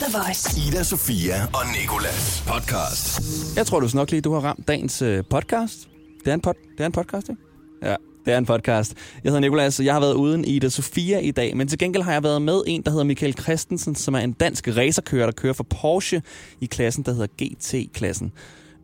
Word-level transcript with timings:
The 0.00 0.18
Voice. 0.18 0.68
Ida, 0.68 0.82
Sofia 0.82 1.34
og 1.44 1.62
Nikolas 1.80 2.44
podcast. 2.46 3.20
Jeg 3.56 3.66
tror, 3.66 3.80
du 3.80 3.88
nok 3.94 4.10
lige, 4.10 4.20
du 4.20 4.32
har 4.32 4.40
ramt 4.40 4.68
dagens 4.68 5.02
øh, 5.02 5.24
podcast. 5.30 5.88
Det 6.24 6.30
er, 6.30 6.34
en 6.34 6.40
pod, 6.40 6.54
det 6.72 6.80
er 6.80 6.86
en 6.86 6.92
podcast, 6.92 7.28
ikke? 7.28 7.42
Ja, 7.82 7.96
det 8.24 8.32
er 8.34 8.38
en 8.38 8.46
podcast. 8.46 8.94
Jeg 9.24 9.30
hedder 9.30 9.40
Nikolas, 9.40 9.78
og 9.78 9.84
jeg 9.84 9.94
har 9.94 10.00
været 10.00 10.14
uden 10.14 10.44
Ida 10.44 10.68
Sofia 10.68 11.18
i 11.18 11.30
dag, 11.30 11.56
men 11.56 11.68
til 11.68 11.78
gengæld 11.78 12.02
har 12.02 12.12
jeg 12.12 12.22
været 12.22 12.42
med 12.42 12.62
en, 12.66 12.82
der 12.82 12.90
hedder 12.90 13.04
Michael 13.04 13.34
Christensen, 13.40 13.94
som 13.94 14.14
er 14.14 14.18
en 14.18 14.32
dansk 14.32 14.68
racerkører, 14.68 15.26
der 15.26 15.32
kører 15.32 15.52
for 15.52 15.64
Porsche 15.64 16.22
i 16.60 16.66
klassen, 16.66 17.04
der 17.04 17.12
hedder 17.12 17.26
GT-klassen. 17.26 18.32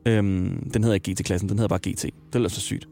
Øhm, 0.07 0.71
den 0.75 0.85
hedder 0.85 0.95
ikke 0.95 1.13
GT-klassen, 1.13 1.49
den 1.49 1.59
hedder 1.59 1.79
bare 1.79 1.91
GT. 1.91 2.03
Det 2.03 2.13
lyder 2.35 2.49
så 2.49 2.61
sygt. 2.61 2.89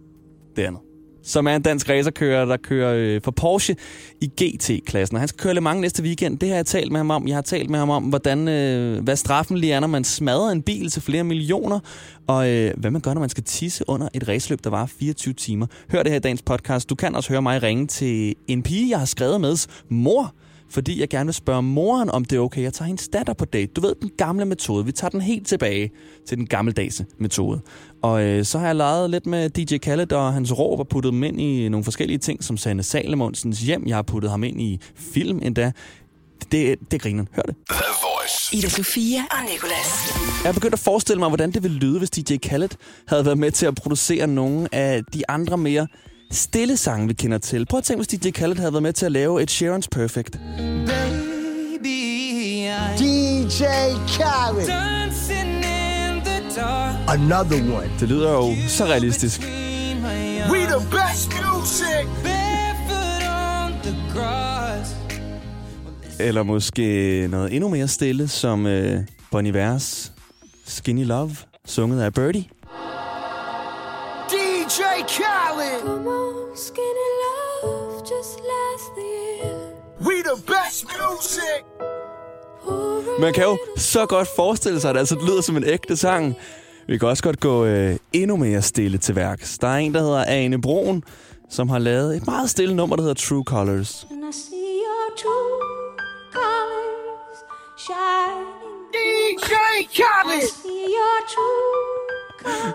Det 0.57 0.63
andet 0.63 0.81
som 1.23 1.47
er 1.47 1.57
en 1.57 1.63
dansk 1.63 1.89
racerkører, 1.89 2.45
der 2.45 2.57
kører 2.57 2.95
øh, 2.95 3.21
for 3.25 3.31
Porsche 3.31 3.77
i 4.21 4.27
GT-klassen. 4.27 5.17
Og 5.17 5.21
han 5.21 5.29
skal 5.29 5.39
køre 5.39 5.55
Le 5.55 5.61
Mans 5.61 5.81
næste 5.81 6.03
weekend. 6.03 6.39
Det 6.39 6.49
har 6.49 6.57
jeg 6.57 6.67
talt 6.67 6.93
med 6.93 6.99
ham 6.99 7.11
om. 7.11 7.29
Jeg 7.29 7.37
har 7.37 7.43
talt 7.43 7.71
med 7.71 7.79
ham 7.79 7.91
om, 7.91 8.03
hvordan, 8.03 8.49
øh, 8.49 9.03
hvad 9.05 9.17
straffen 9.17 9.59
lige 9.59 9.73
er, 9.73 9.81
når 9.81 9.89
man 9.89 10.05
smadrer 10.05 10.51
en 10.51 10.63
bil 10.63 10.91
til 10.91 11.03
flere 11.03 11.25
millioner, 11.25 11.81
og 12.27 12.51
øh, 12.51 12.75
hvad 12.77 12.91
man 12.91 13.01
gør, 13.01 13.15
når 13.15 13.21
man 13.21 13.31
skal 13.31 13.45
tisse 13.45 13.89
under 13.89 14.09
et 14.15 14.29
raceløb, 14.29 14.65
der 14.65 14.71
var 14.71 14.87
24 14.87 15.35
timer. 15.35 15.67
Hør 15.93 16.03
det 16.03 16.13
her 16.13 16.17
i 16.17 16.21
dagens 16.21 16.43
podcast. 16.43 16.91
Du 16.91 16.95
kan 16.95 17.15
også 17.15 17.31
høre 17.31 17.43
mig 17.43 17.63
ringe 17.63 17.87
til 17.87 18.35
en 18.49 18.63
pige, 18.63 18.91
jeg 18.91 18.99
har 18.99 19.07
skrevet 19.07 19.41
med 19.41 19.69
mor, 19.89 20.35
fordi 20.71 21.01
jeg 21.01 21.09
gerne 21.09 21.27
vil 21.27 21.35
spørge 21.35 21.63
moren, 21.63 22.11
om 22.11 22.25
det 22.25 22.37
er 22.37 22.41
okay. 22.41 22.63
Jeg 22.63 22.73
tager 22.73 22.87
hendes 22.87 23.09
datter 23.09 23.33
på 23.33 23.45
date. 23.45 23.73
Du 23.73 23.81
ved, 23.81 23.95
den 24.03 24.11
gamle 24.19 24.45
metode. 24.45 24.85
Vi 24.85 24.93
tager 24.93 25.11
den 25.11 25.21
helt 25.21 25.47
tilbage 25.47 25.91
til 26.29 26.37
den 26.37 26.47
gammeldags 26.47 27.03
metode. 27.19 27.61
Og 28.03 28.23
øh, 28.23 28.45
så 28.45 28.59
har 28.59 28.67
jeg 28.67 28.77
leget 28.77 29.11
lidt 29.11 29.27
med 29.27 29.51
DJ 29.51 29.77
Khaled 29.77 30.13
og 30.13 30.33
hans 30.33 30.59
råb 30.59 30.79
og 30.79 30.89
puttet 30.89 31.13
dem 31.13 31.23
ind 31.23 31.41
i 31.41 31.69
nogle 31.69 31.85
forskellige 31.85 32.19
ting, 32.19 32.45
som 32.45 32.57
Sanne 32.57 32.83
Salomonsens 32.83 33.61
hjem. 33.61 33.87
Jeg 33.87 33.97
har 33.97 34.03
puttet 34.03 34.31
ham 34.31 34.45
ind 34.45 34.61
i 34.61 34.81
film 34.97 35.41
endda. 35.43 35.73
Det, 36.53 36.77
det 36.91 37.01
griner. 37.01 37.25
Hør 37.33 37.43
det. 37.43 37.55
Ida 38.53 38.69
Sofia 38.69 39.21
og 39.31 39.39
Nicolas. 39.53 40.15
Jeg 40.45 40.49
er 40.49 40.53
begyndt 40.53 40.75
at 40.75 40.79
forestille 40.79 41.19
mig, 41.19 41.29
hvordan 41.29 41.51
det 41.53 41.63
ville 41.63 41.77
lyde, 41.77 41.99
hvis 41.99 42.11
DJ 42.11 42.37
Khaled 42.37 42.69
havde 43.09 43.25
været 43.25 43.39
med 43.39 43.51
til 43.51 43.67
at 43.67 43.75
producere 43.75 44.27
nogle 44.27 44.75
af 44.75 45.05
de 45.15 45.31
andre 45.31 45.59
mere 45.59 45.87
stille 46.31 46.77
sange, 46.77 47.09
vi 47.09 47.15
kender 47.15 47.39
til. 47.39 47.67
Prøv 47.67 47.79
at 47.79 47.85
tænke, 47.85 48.05
hvis 48.05 48.21
DJ 48.21 48.31
Khaled 48.31 48.57
havde 48.57 48.73
været 48.73 48.83
med 48.83 48.93
til 48.93 49.07
at 49.07 49.13
lave 49.13 49.43
et 49.43 49.51
Sharon's 49.51 49.89
Perfect. 49.91 50.39
DJ 52.99 53.65
Khaled. 54.09 54.69
Another 57.09 57.77
one. 57.77 57.91
Det 58.01 58.09
lyder 58.09 58.33
jo 58.33 58.55
så 58.69 58.85
realistisk. 58.85 59.41
We 60.51 60.59
the 60.59 60.87
best 60.91 61.31
music. 61.55 62.09
Eller 66.21 66.43
måske 66.43 67.27
noget 67.31 67.55
endnu 67.55 67.69
mere 67.69 67.89
stille, 67.89 68.29
som 68.29 68.67
øh, 68.67 69.01
Bonnie 69.31 69.55
Vers 69.55 70.13
Skinny 70.67 71.05
Love, 71.05 71.37
sunget 71.67 72.03
af 72.03 72.15
Birdie. 72.15 72.45
Man 83.21 83.33
kan 83.33 83.43
jo 83.45 83.59
så 83.77 84.07
godt 84.07 84.29
forestille 84.37 84.81
sig, 84.81 84.89
at 84.89 84.95
det 84.95 85.01
altså 85.01 85.17
lyder 85.27 85.41
som 85.41 85.57
en 85.57 85.65
ægte 85.65 85.97
sang. 85.97 86.37
Vi 86.87 86.99
kan 86.99 87.09
også 87.09 87.23
godt 87.23 87.41
gå 87.41 87.65
øh, 87.65 87.97
endnu 88.13 88.37
mere 88.37 88.63
stille 88.63 88.99
til 88.99 89.17
værks. 89.17 89.59
Der 89.59 89.69
er 89.69 89.77
en, 89.77 89.95
der 89.95 90.01
hedder 90.01 90.25
Ane 90.25 90.61
Broen, 90.61 91.03
som 91.51 91.69
har 91.69 91.79
lavet 91.79 92.17
et 92.17 92.27
meget 92.27 92.51
stille 92.51 92.77
nummer, 92.77 92.97
der 92.97 93.03
hedder 93.03 93.15
True 93.15 93.45
Colors. 93.45 94.07
And 94.11 94.21
I 94.21 94.33
see 94.33 94.57
your 94.85 95.17
true 95.17 95.69
colors 96.33 97.39
shining. 97.79 98.49
DJ 98.93 99.53
I 99.81 99.85
Khaled. 99.95 100.49
see 100.49 100.85
your 100.99 101.19
true 101.35 102.53
colors. 102.53 102.75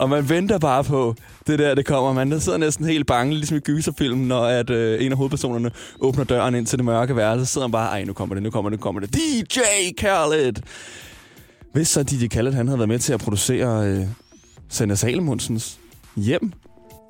Og 0.00 0.08
man 0.10 0.28
venter 0.28 0.58
bare 0.58 0.84
på, 0.84 1.14
det 1.46 1.58
der, 1.58 1.74
det 1.74 1.86
kommer. 1.86 2.12
Man 2.24 2.40
sidder 2.40 2.58
næsten 2.58 2.84
helt 2.84 3.06
bange, 3.06 3.34
ligesom 3.34 3.56
i 3.56 3.60
gyserfilmen, 3.60 4.28
når 4.28 4.44
at, 4.44 4.70
øh, 4.70 5.04
en 5.04 5.12
af 5.12 5.18
hovedpersonerne 5.18 5.70
åbner 6.00 6.24
døren 6.24 6.54
ind 6.54 6.66
til 6.66 6.78
det 6.78 6.84
mørke 6.84 7.16
værelse. 7.16 7.46
Så 7.46 7.52
sidder 7.52 7.66
man 7.66 7.72
bare, 7.72 7.88
ej, 7.90 8.04
nu 8.04 8.12
kommer 8.12 8.34
det, 8.34 8.42
nu 8.42 8.50
kommer 8.50 8.70
det, 8.70 8.78
nu 8.78 8.82
kommer 8.82 9.00
det. 9.00 9.14
DJ 9.14 9.60
Khaled! 9.98 10.52
Hvis 11.72 11.88
så 11.88 12.02
DJ 12.02 12.26
Khaled, 12.26 12.52
han 12.52 12.66
havde 12.68 12.78
været 12.78 12.88
med 12.88 12.98
til 12.98 13.12
at 13.12 13.20
producere 13.20 13.86
øh, 13.86 14.06
Sanne 14.68 14.96
Salomonsens 14.96 15.78
hjem, 16.16 16.52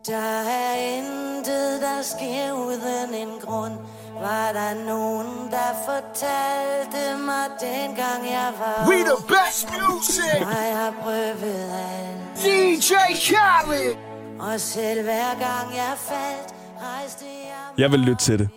Der 0.06 0.42
er 0.42 0.96
intet, 0.98 1.80
der 1.80 2.02
sker 2.02 2.52
uden 2.52 3.14
en 3.14 3.28
grund. 3.40 3.72
Var 4.20 4.52
der 4.52 4.86
nogen, 4.86 5.50
der 5.50 5.70
fortalte 5.86 7.24
mig 7.24 7.44
dengang 7.60 8.24
jeg 8.30 8.52
var 8.58 8.88
We 8.88 8.94
the 8.94 9.20
best 9.28 9.68
music. 9.70 10.40
Jeg 10.40 10.76
har 10.76 10.94
prøvet 11.02 11.70
alt, 11.72 12.44
DJ 12.44 12.92
Khaled. 13.26 14.05
Og 14.40 14.60
selv 14.60 15.02
hver 15.02 15.30
gang 15.30 15.74
jeg 15.74 15.94
faldt, 15.98 16.54
rejste 16.82 17.24
jeg 17.24 17.78
Jeg 17.78 17.90
vil 17.92 18.00
lytte 18.00 18.24
til 18.24 18.38
det. 18.38 18.48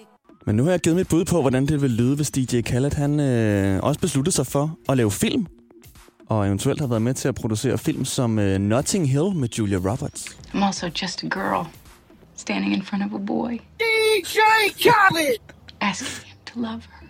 Men 0.45 0.55
nu 0.55 0.63
har 0.63 0.71
jeg 0.71 0.79
givet 0.79 0.95
mit 0.95 1.07
bud 1.07 1.25
på, 1.25 1.41
hvordan 1.41 1.65
det 1.65 1.81
vil 1.81 1.91
lyde, 1.91 2.15
hvis 2.15 2.31
DJ 2.31 2.61
Khaled 2.61 2.91
han 2.91 3.19
øh, 3.19 3.79
også 3.83 3.99
besluttede 3.99 4.35
sig 4.35 4.47
for 4.47 4.77
at 4.89 4.97
lave 4.97 5.11
film. 5.11 5.45
Og 6.29 6.47
eventuelt 6.47 6.79
har 6.79 6.87
været 6.87 7.01
med 7.01 7.13
til 7.13 7.27
at 7.27 7.35
producere 7.35 7.77
film 7.77 8.05
som 8.05 8.39
øh, 8.39 8.59
Notting 8.59 9.09
Hill 9.11 9.35
med 9.35 9.49
Julia 9.49 9.77
Roberts. 9.77 10.25
I'm 10.53 10.63
also 10.63 10.89
just 11.01 11.23
a 11.23 11.27
girl 11.27 11.67
standing 12.37 12.73
in 12.73 12.83
front 12.83 13.03
of 13.03 13.21
a 13.21 13.25
boy, 13.25 13.51
DJ 13.79 14.37
Khaled. 14.83 15.37
asking 15.81 16.25
him 16.29 16.37
to 16.53 16.59
love 16.59 16.81
her. 16.81 17.07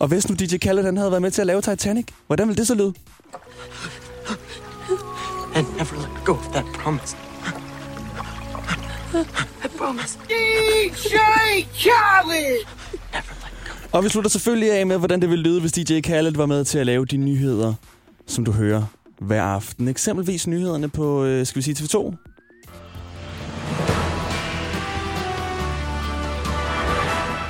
Og 0.00 0.08
hvis 0.08 0.28
nu 0.28 0.34
DJ 0.34 0.56
Khaled 0.56 0.84
han 0.84 0.96
havde 0.96 1.10
været 1.10 1.22
med 1.22 1.30
til 1.30 1.40
at 1.40 1.46
lave 1.46 1.60
Titanic, 1.60 2.06
hvordan 2.26 2.48
ville 2.48 2.58
det 2.58 2.66
så 2.66 2.74
lyde? 2.74 2.94
and 5.54 5.66
never 5.78 5.96
let 5.96 6.24
go 6.24 6.32
of 6.32 6.52
that 6.52 6.64
promise. 6.74 7.16
I 9.64 9.68
promise. 9.78 10.18
DJ 10.28 11.14
Khaled. 11.78 12.66
Og 13.92 14.04
vi 14.04 14.08
slutter 14.08 14.30
selvfølgelig 14.30 14.72
af 14.72 14.86
med, 14.86 14.98
hvordan 14.98 15.20
det 15.20 15.30
ville 15.30 15.42
lyde, 15.42 15.60
hvis 15.60 15.72
DJ 15.72 16.00
Khaled 16.00 16.32
var 16.32 16.46
med 16.46 16.64
til 16.64 16.78
at 16.78 16.86
lave 16.86 17.04
de 17.04 17.16
nyheder, 17.16 17.74
som 18.26 18.44
du 18.44 18.52
hører 18.52 18.82
hver 19.20 19.42
aften. 19.42 19.88
Eksempelvis 19.88 20.46
nyhederne 20.46 20.88
på, 20.88 21.24
øh, 21.24 21.46
skal 21.46 21.56
vi 21.56 21.62
sige 21.62 21.74
TV2? 21.74 22.14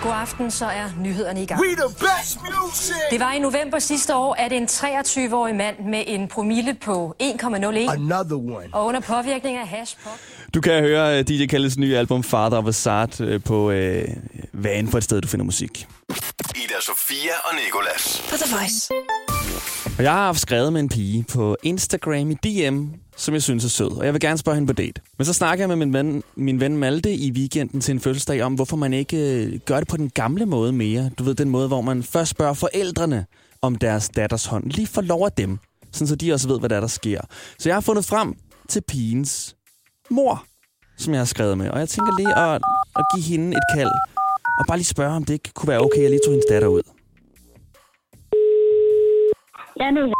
God 0.02 0.12
aften, 0.14 0.50
så 0.50 0.64
er 0.66 0.84
nyhederne 1.00 1.42
i 1.42 1.46
gang. 1.46 1.60
We 1.60 1.66
the 1.66 1.94
best 1.98 2.38
music. 2.40 2.94
Det 3.10 3.20
var 3.20 3.32
i 3.32 3.38
november 3.38 3.78
sidste 3.78 4.14
år, 4.14 4.34
at 4.38 4.52
en 4.52 4.64
23-årig 4.64 5.54
mand 5.54 5.76
med 5.78 6.04
en 6.06 6.28
promille 6.28 6.74
på 6.74 7.14
1,01 7.22 7.46
Another 7.56 8.36
one. 8.36 8.66
og 8.72 8.86
under 8.86 9.00
påvirkning 9.00 9.56
af 9.58 9.68
hash 9.68 9.96
pop 10.04 10.12
Du 10.54 10.60
kan 10.60 10.82
høre 10.82 11.18
øh, 11.18 11.24
DJ 11.28 11.46
Khaleds 11.46 11.78
nye 11.78 11.96
album 11.96 12.22
Father 12.22 12.58
of 12.58 12.66
Assad 12.66 13.20
øh, 13.20 13.42
på 13.42 13.70
øh, 13.70 14.08
hvad 14.52 14.70
end 14.74 14.88
for 14.88 14.98
et 14.98 15.04
sted, 15.04 15.20
du 15.20 15.28
finder 15.28 15.44
musik. 15.44 15.86
Ida, 16.56 16.80
Sofia 16.80 17.32
og 17.44 17.54
Nikolas. 17.64 18.22
På 18.30 18.36
The 18.36 18.56
Voice. 18.56 18.90
Og 19.98 20.02
jeg 20.02 20.12
har 20.12 20.24
haft 20.24 20.40
skrevet 20.40 20.72
med 20.72 20.80
en 20.80 20.88
pige 20.88 21.24
på 21.32 21.56
Instagram 21.62 22.30
i 22.30 22.34
DM, 22.34 22.84
som 23.16 23.34
jeg 23.34 23.42
synes 23.42 23.64
er 23.64 23.68
sød, 23.68 23.90
og 23.98 24.04
jeg 24.04 24.12
vil 24.12 24.20
gerne 24.20 24.38
spørge 24.38 24.54
hende 24.54 24.66
på 24.66 24.72
date. 24.72 25.00
Men 25.18 25.24
så 25.24 25.32
snakker 25.32 25.62
jeg 25.62 25.68
med 25.68 25.86
min 25.86 25.92
ven, 25.92 26.22
min 26.36 26.60
ven 26.60 26.76
Malte 26.76 27.14
i 27.14 27.30
weekenden 27.32 27.80
til 27.80 27.92
en 27.92 28.00
fødselsdag 28.00 28.42
om, 28.42 28.54
hvorfor 28.54 28.76
man 28.76 28.92
ikke 28.92 29.16
øh, 29.16 29.58
gør 29.64 29.78
det 29.78 29.88
på 29.88 29.96
den 29.96 30.10
gamle 30.10 30.46
måde 30.46 30.72
mere. 30.72 31.10
Du 31.18 31.24
ved, 31.24 31.34
den 31.34 31.50
måde, 31.50 31.68
hvor 31.68 31.80
man 31.80 32.02
først 32.02 32.30
spørger 32.30 32.54
forældrene 32.54 33.26
om 33.62 33.76
deres 33.76 34.08
datters 34.08 34.46
hånd. 34.46 34.70
Lige 34.70 34.86
for 34.86 35.00
lov 35.00 35.24
af 35.24 35.32
dem, 35.32 35.58
sådan 35.92 36.06
så 36.06 36.16
de 36.16 36.32
også 36.32 36.48
ved, 36.48 36.58
hvad 36.58 36.68
der, 36.68 36.76
er, 36.76 36.80
der 36.80 36.86
sker. 36.86 37.20
Så 37.58 37.68
jeg 37.68 37.76
har 37.76 37.80
fundet 37.80 38.04
frem 38.04 38.34
til 38.68 38.82
pigens 38.88 39.55
mor, 40.10 40.44
som 40.96 41.12
jeg 41.12 41.20
har 41.20 41.24
skrevet 41.26 41.58
med. 41.58 41.70
Og 41.70 41.78
jeg 41.78 41.88
tænker 41.88 42.12
lige 42.18 42.38
at, 42.38 42.62
at 42.98 43.04
give 43.14 43.24
hende 43.24 43.56
et 43.56 43.62
kald, 43.76 43.90
og 44.58 44.64
bare 44.68 44.78
lige 44.78 44.84
spørge, 44.84 45.16
om 45.16 45.24
det 45.24 45.32
ikke 45.32 45.50
kunne 45.54 45.68
være 45.68 45.80
okay, 45.80 45.96
at 45.96 46.02
jeg 46.02 46.10
lige 46.10 46.20
tog 46.24 46.32
hendes 46.32 46.46
datter 46.50 46.68
ud. 46.68 46.82
Ja, 49.80 49.90
nu. 49.90 50.12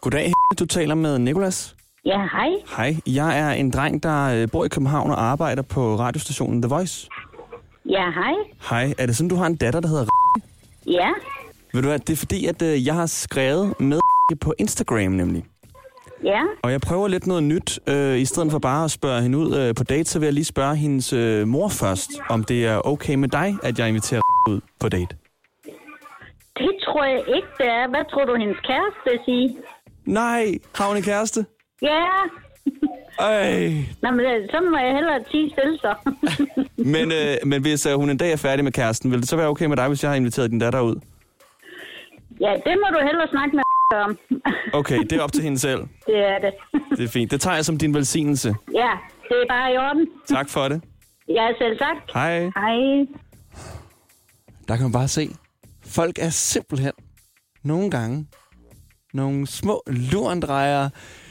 Goddag, 0.00 0.32
du 0.58 0.66
taler 0.66 0.94
med 0.94 1.18
Nikolas. 1.18 1.76
Ja, 2.04 2.18
hej. 2.32 2.48
Hej, 2.76 2.96
jeg 3.06 3.38
er 3.38 3.50
en 3.50 3.70
dreng, 3.70 4.02
der 4.02 4.24
øh, 4.24 4.48
bor 4.52 4.64
i 4.64 4.68
København 4.68 5.10
og 5.10 5.22
arbejder 5.22 5.62
på 5.62 5.96
radiostationen 5.96 6.62
The 6.62 6.68
Voice. 6.68 7.08
Ja, 7.88 8.10
hej. 8.10 8.32
Hej, 8.70 8.94
er 8.98 9.06
det 9.06 9.16
sådan, 9.16 9.28
du 9.28 9.36
har 9.36 9.46
en 9.46 9.56
datter, 9.56 9.80
der 9.80 9.88
hedder 9.88 10.06
Ja, 10.86 11.10
Ved 11.72 11.82
du 11.82 11.88
hvad, 11.88 11.98
det 11.98 12.12
er 12.12 12.16
fordi, 12.16 12.46
at 12.46 12.62
øh, 12.62 12.86
jeg 12.86 12.94
har 12.94 13.06
skrevet 13.06 13.80
med 13.80 14.00
på 14.40 14.54
Instagram 14.58 15.12
nemlig. 15.12 15.44
Ja. 16.24 16.42
Og 16.62 16.72
jeg 16.72 16.80
prøver 16.80 17.08
lidt 17.08 17.26
noget 17.26 17.42
nyt. 17.42 17.78
Øh, 17.86 18.18
I 18.18 18.24
stedet 18.24 18.50
for 18.50 18.58
bare 18.58 18.84
at 18.84 18.90
spørge 18.90 19.22
hende 19.22 19.38
ud 19.38 19.56
øh, 19.56 19.74
på 19.74 19.84
date, 19.84 20.04
så 20.10 20.18
vil 20.18 20.26
jeg 20.26 20.34
lige 20.34 20.44
spørge 20.44 20.76
hendes 20.76 21.12
øh, 21.12 21.48
mor 21.48 21.68
først, 21.68 22.10
om 22.28 22.44
det 22.44 22.66
er 22.66 22.86
okay 22.86 23.14
med 23.14 23.28
dig, 23.28 23.56
at 23.62 23.78
jeg 23.78 23.88
inviterer 23.88 24.20
ud 24.48 24.60
på 24.80 24.88
date. 24.88 25.16
Det 26.56 26.72
tror 26.84 27.04
jeg 27.04 27.18
ikke, 27.36 27.48
det 27.58 27.66
er. 27.66 27.88
Hvad 27.88 28.04
tror 28.10 28.24
du, 28.24 28.34
hendes 28.34 28.58
kæreste 28.68 29.00
vil 29.04 29.18
sige? 29.24 29.56
Nej, 30.04 30.44
har 30.74 30.88
hun 30.88 30.96
en 30.96 31.02
kæreste? 31.02 31.44
Ja. 31.82 32.04
Ej. 33.18 33.72
Nå, 34.02 34.10
men 34.10 34.20
øh, 34.20 34.48
så 34.50 34.58
må 34.70 34.76
jeg 34.78 34.92
hellere 34.94 35.20
tige 35.30 35.50
stille 35.50 35.78
så. 35.78 35.94
Men, 36.94 37.12
øh, 37.12 37.34
men 37.50 37.62
hvis 37.62 37.86
øh, 37.86 37.94
hun 37.94 38.10
en 38.10 38.16
dag 38.16 38.32
er 38.32 38.36
færdig 38.36 38.64
med 38.64 38.72
kæresten, 38.72 39.10
vil 39.10 39.20
det 39.20 39.28
så 39.28 39.36
være 39.36 39.48
okay 39.48 39.66
med 39.66 39.76
dig, 39.76 39.88
hvis 39.88 40.02
jeg 40.02 40.10
har 40.10 40.16
inviteret 40.16 40.50
din 40.50 40.58
datter 40.58 40.80
ud? 40.80 40.96
Ja, 42.40 42.52
det 42.66 42.74
må 42.82 42.86
du 42.94 43.00
hellere 43.06 43.28
snakke 43.30 43.56
med 43.56 43.62
om. 43.90 44.18
Okay, 44.72 44.98
det 44.98 45.12
er 45.12 45.22
op 45.22 45.32
til 45.32 45.42
hende 45.42 45.58
selv. 45.58 45.80
det 46.06 46.16
er 46.18 46.38
det. 46.38 46.52
Det 46.98 47.04
er 47.04 47.08
fint. 47.08 47.30
Det 47.30 47.40
tager 47.40 47.54
jeg 47.54 47.64
som 47.64 47.78
din 47.78 47.94
velsignelse. 47.94 48.54
ja, 48.74 48.90
det 49.28 49.36
er 49.42 49.46
bare 49.48 49.72
i 49.74 49.76
orden. 49.76 50.08
Tak 50.28 50.48
for 50.48 50.68
det. 50.68 50.82
Ja, 51.28 51.48
selv 51.58 51.78
tak. 51.78 51.96
Hej. 52.14 52.38
Hej. 52.40 53.06
Der 54.68 54.76
kan 54.76 54.82
man 54.82 54.92
bare 54.92 55.08
se. 55.08 55.28
Folk 55.86 56.18
er 56.18 56.28
simpelthen 56.30 56.92
nogle 57.64 57.90
gange 57.90 58.26
nogle 59.14 59.46
små 59.46 59.82
lurendrejere. 59.86 60.90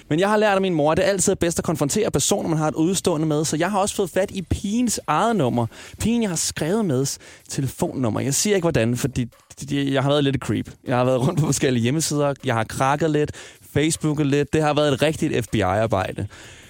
Men 0.10 0.20
jeg 0.20 0.30
har 0.30 0.38
lært 0.38 0.56
af 0.56 0.62
min 0.62 0.74
mor, 0.74 0.92
at 0.92 0.98
det 0.98 1.04
altid 1.04 1.32
er 1.32 1.36
bedst 1.36 1.60
at 1.60 1.66
konfrontere 1.66 2.12
personer, 2.12 2.50
man 2.50 2.58
har 2.58 2.68
et 2.68 2.76
udstående 2.76 3.28
med. 3.28 3.46
Så 3.46 3.58
jeg 3.58 3.72
har 3.72 3.80
også 3.80 3.96
fået 3.96 4.10
fat 4.10 4.32
i 4.32 4.42
pigens 4.42 5.00
eget 5.08 5.36
nummer. 5.36 5.66
Pigen, 6.00 6.22
jeg 6.22 6.30
har 6.30 6.38
skrevet 6.38 6.86
med 6.86 7.06
telefonnummer. 7.50 8.20
Jeg 8.20 8.34
siger 8.34 8.56
ikke 8.56 8.64
hvordan, 8.64 8.98
fordi 8.98 9.28
jeg 9.70 10.04
har 10.04 10.10
været 10.10 10.24
lidt 10.24 10.36
et 10.36 10.42
creep. 10.42 10.72
Jeg 10.88 10.98
har 10.98 11.04
været 11.04 11.28
rundt 11.28 11.40
på 11.40 11.46
forskellige 11.46 11.84
hjemmesider. 11.84 12.34
Jeg 12.46 12.56
har 12.56 12.64
krakket 12.64 13.12
lidt, 13.12 13.32
Facebooket 13.74 14.26
lidt. 14.28 14.54
Det 14.54 14.62
har 14.62 14.74
været 14.74 14.94
et 14.94 15.02
rigtigt 15.02 15.46
FBI-arbejde. 15.46 16.28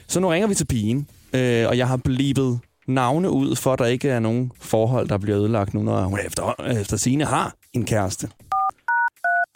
Så 0.07 0.19
nu 0.19 0.27
ringer 0.27 0.47
vi 0.47 0.55
til 0.55 0.65
pigen, 0.65 1.07
øh, 1.33 1.67
og 1.67 1.77
jeg 1.77 1.87
har 1.87 1.97
blibet 1.97 2.59
navne 2.87 3.29
ud, 3.29 3.55
for 3.55 3.73
at 3.73 3.79
der 3.79 3.85
ikke 3.85 4.09
er 4.09 4.19
nogen 4.19 4.51
forhold, 4.59 5.09
der 5.09 5.17
bliver 5.17 5.39
ødelagt 5.39 5.73
nu, 5.73 5.83
når 5.83 6.01
hun 6.01 6.19
efter, 6.25 6.65
efter 6.81 6.97
sine 6.97 7.25
har 7.25 7.53
en 7.73 7.85
kæreste. 7.85 8.29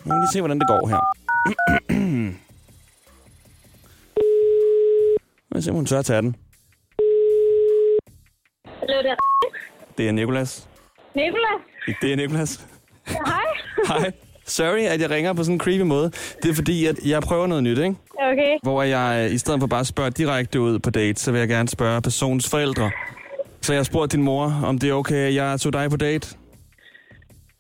Nu 0.06 0.12
kan 0.12 0.22
vi 0.22 0.28
se, 0.34 0.42
hvordan 0.42 0.60
det 0.60 0.68
går 0.68 0.88
her. 0.88 1.00
Lad 5.54 5.58
os 5.60 5.64
se, 5.64 5.72
om 5.72 5.76
hun 5.76 5.86
tør 5.86 6.00
at 6.00 6.06
tage 6.06 6.22
den. 6.22 6.36
Hallo, 8.66 8.98
det 9.04 9.12
er 9.12 9.16
Det 9.98 10.08
er 10.08 10.12
Nikolas. 10.12 10.70
Nicolas. 11.16 11.62
Det 12.02 12.12
er 12.12 12.16
Nikolas. 12.16 12.68
Hej. 13.08 13.46
Hej. 14.00 14.12
Sorry, 14.46 14.80
at 14.80 15.02
jeg 15.02 15.10
ringer 15.10 15.34
på 15.34 15.44
sådan 15.44 15.56
en 15.56 15.60
creepy 15.60 15.82
måde. 15.82 16.12
Det 16.44 16.50
er 16.52 16.54
fordi, 16.54 16.86
at 16.86 16.96
jeg 17.06 17.22
prøver 17.22 17.48
noget 17.48 17.64
nyt, 17.64 17.78
ikke? 17.78 17.96
Okay. 18.20 18.58
Hvor 18.64 18.84
jeg, 18.84 19.32
i 19.32 19.38
stedet 19.38 19.60
for 19.60 19.68
bare 19.68 19.80
at 19.80 19.88
spørge 19.88 20.12
direkte 20.12 20.62
ud 20.62 20.80
på 20.80 20.90
date, 20.90 21.22
så 21.22 21.32
vil 21.32 21.40
jeg 21.40 21.48
gerne 21.48 21.68
spørge 21.68 22.02
personens 22.02 22.50
forældre. 22.50 22.92
Så 23.62 23.74
jeg 23.74 23.80
har 23.80 23.84
spurgt 23.84 24.12
din 24.12 24.24
mor, 24.24 24.62
om 24.66 24.80
det 24.80 24.90
er 24.90 24.94
okay, 24.94 25.28
at 25.28 25.36
jeg 25.36 25.60
tog 25.60 25.74
dig 25.74 25.90
på 25.90 25.98
date. 25.98 26.38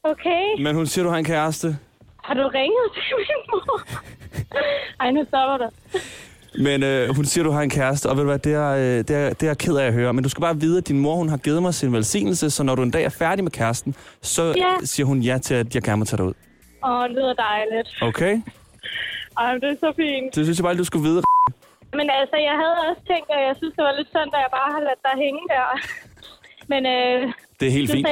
Okay. 0.03 0.63
Men 0.63 0.75
hun 0.75 0.87
siger, 0.87 1.03
du 1.03 1.09
har 1.09 1.17
en 1.17 1.25
kæreste. 1.25 1.77
Har 2.23 2.33
du 2.33 2.47
ringet 2.53 2.87
til 2.93 3.01
min 3.17 3.43
mor? 3.51 3.81
Ej, 5.01 5.11
nu 5.11 5.25
stopper 5.27 5.57
du. 5.57 5.69
Men 6.59 6.83
øh, 6.83 7.15
hun 7.15 7.25
siger, 7.25 7.43
du 7.43 7.51
har 7.51 7.61
en 7.61 7.69
kæreste, 7.69 8.09
og 8.09 8.15
ved 8.17 8.23
du 8.23 8.29
hvad, 8.29 8.39
det 8.39 8.53
er, 8.53 8.69
øh, 8.69 8.81
det, 8.81 9.09
er, 9.11 9.29
det 9.29 9.43
er 9.43 9.47
jeg 9.47 9.57
ked 9.57 9.75
af 9.77 9.85
at 9.87 9.93
høre. 9.93 10.13
Men 10.13 10.23
du 10.23 10.29
skal 10.29 10.41
bare 10.41 10.59
vide, 10.59 10.77
at 10.77 10.87
din 10.87 10.99
mor 10.99 11.15
hun 11.15 11.29
har 11.29 11.37
givet 11.37 11.61
mig 11.61 11.73
sin 11.73 11.93
velsignelse, 11.93 12.49
så 12.49 12.63
når 12.63 12.75
du 12.75 12.83
en 12.83 12.91
dag 12.91 13.03
er 13.03 13.09
færdig 13.09 13.43
med 13.43 13.51
kæresten, 13.51 13.95
så 14.21 14.43
Ja. 14.57 14.73
siger 14.85 15.05
hun 15.05 15.19
ja 15.19 15.37
til, 15.37 15.53
at 15.53 15.75
jeg 15.75 15.83
gerne 15.83 15.97
må 15.99 16.05
tage 16.05 16.17
dig 16.17 16.25
ud. 16.25 16.33
Åh, 16.85 17.03
det 17.03 17.11
lyder 17.11 17.33
dejligt. 17.33 17.89
Okay? 18.01 18.41
Ej, 19.37 19.53
det 19.53 19.63
er 19.69 19.75
så 19.79 19.93
fint. 19.95 20.35
Det 20.35 20.45
synes 20.45 20.57
jeg 20.59 20.63
bare, 20.63 20.77
du 20.77 20.83
skulle 20.83 21.09
vide. 21.09 21.21
Men 21.93 22.09
altså, 22.19 22.37
jeg 22.49 22.55
havde 22.61 22.75
også 22.89 23.01
tænkt, 23.11 23.27
at 23.37 23.41
jeg 23.47 23.55
synes, 23.57 23.73
det 23.77 23.83
var 23.83 23.93
lidt 23.97 24.07
synd, 24.07 24.31
at 24.37 24.41
jeg 24.45 24.51
bare 24.59 24.69
har 24.75 24.79
ladet 24.87 25.01
dig 25.07 25.15
hænge 25.25 25.41
der. 25.53 25.65
Men 26.71 26.81
øh, 26.95 27.33
Det 27.59 27.67
er 27.67 27.71
helt 27.71 27.91
fint. 27.91 28.07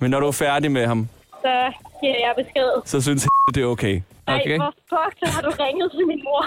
Men 0.00 0.10
når 0.10 0.20
du 0.20 0.26
er 0.26 0.32
færdig 0.46 0.70
med 0.70 0.86
ham, 0.86 1.08
så 1.44 1.54
giver 2.00 2.18
jeg 2.26 2.32
besked. 2.42 2.68
så 2.84 3.00
synes 3.00 3.22
jeg, 3.24 3.54
det 3.54 3.62
er 3.62 3.66
okay. 3.66 3.96
Ej, 4.26 4.34
Okay? 4.40 4.56
hvor 4.56 4.74
fuck 4.92 5.16
har 5.34 5.40
du 5.46 5.50
ringet 5.64 5.90
til 5.96 6.06
min 6.06 6.20
mor? 6.24 6.44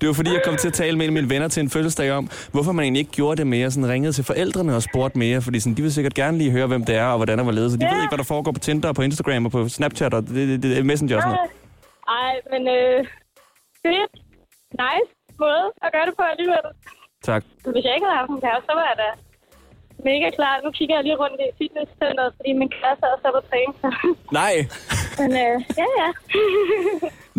Det 0.00 0.06
var 0.08 0.12
fordi, 0.12 0.30
jeg 0.30 0.42
kom 0.44 0.56
til 0.56 0.68
at 0.68 0.74
tale 0.74 0.98
med 0.98 1.10
mine 1.10 1.30
venner 1.30 1.48
til 1.48 1.60
en 1.60 1.70
fødselsdag 1.70 2.12
om, 2.12 2.30
hvorfor 2.52 2.72
man 2.72 2.82
egentlig 2.82 3.00
ikke 3.00 3.12
gjorde 3.12 3.36
det 3.36 3.46
mere. 3.46 3.70
Sådan 3.70 3.88
ringede 3.88 4.12
til 4.12 4.24
forældrene 4.24 4.74
og 4.76 4.82
spurgte 4.82 5.18
mere, 5.18 5.42
fordi 5.42 5.60
sådan, 5.60 5.74
de 5.76 5.82
vil 5.82 5.92
sikkert 5.92 6.14
gerne 6.14 6.38
lige 6.38 6.50
høre, 6.50 6.66
hvem 6.66 6.84
det 6.84 6.94
er 6.96 7.04
og 7.04 7.16
hvordan 7.16 7.38
der 7.38 7.44
var 7.44 7.52
ledet. 7.52 7.70
Så 7.72 7.76
de 7.76 7.84
Ja. 7.84 7.94
ved 7.94 8.02
ikke, 8.02 8.10
hvad 8.10 8.18
der 8.24 8.24
foregår 8.34 8.52
på 8.52 8.58
Tinder 8.66 8.88
og 8.88 8.94
på 8.94 9.02
Instagram 9.02 9.44
og 9.46 9.52
på 9.52 9.68
Snapchat 9.68 10.14
og 10.14 10.22
det, 10.22 10.34
det, 10.48 10.62
det, 10.62 10.86
Messenger 10.86 11.16
og 11.16 11.22
sådan 11.22 11.36
noget. 11.36 11.50
Ej, 12.22 12.32
men 12.52 12.62
øh, 12.76 12.98
fedt. 13.84 14.12
Nice 14.84 15.10
måde 15.44 15.64
at 15.84 15.88
gøre 15.94 16.06
det 16.08 16.14
på 16.20 16.24
alligevel. 16.32 16.64
Tak. 17.30 17.42
Hvis 17.74 17.84
jeg 17.86 17.94
ikke 17.96 18.06
havde 18.08 18.18
haft 18.22 18.30
en 18.36 18.40
kæreste, 18.46 18.66
så 18.70 18.72
var 18.78 18.86
jeg 18.90 18.96
da 19.04 19.08
mega 20.08 20.28
klar. 20.38 20.54
Nu 20.64 20.70
kigger 20.78 20.94
jeg 20.98 21.04
lige 21.08 21.18
rundt 21.22 21.38
i 21.44 21.48
fitnesscenteret, 21.60 22.30
fordi 22.38 22.50
min 22.62 22.70
kæreste 22.78 23.04
er 23.10 23.16
er 23.28 23.32
på 23.38 23.42
træning. 23.50 23.72
så- 23.82 24.14
Nej. 24.40 24.54
Men 25.20 25.30
øh, 25.44 25.56
ja, 25.82 25.88
ja. 26.02 26.08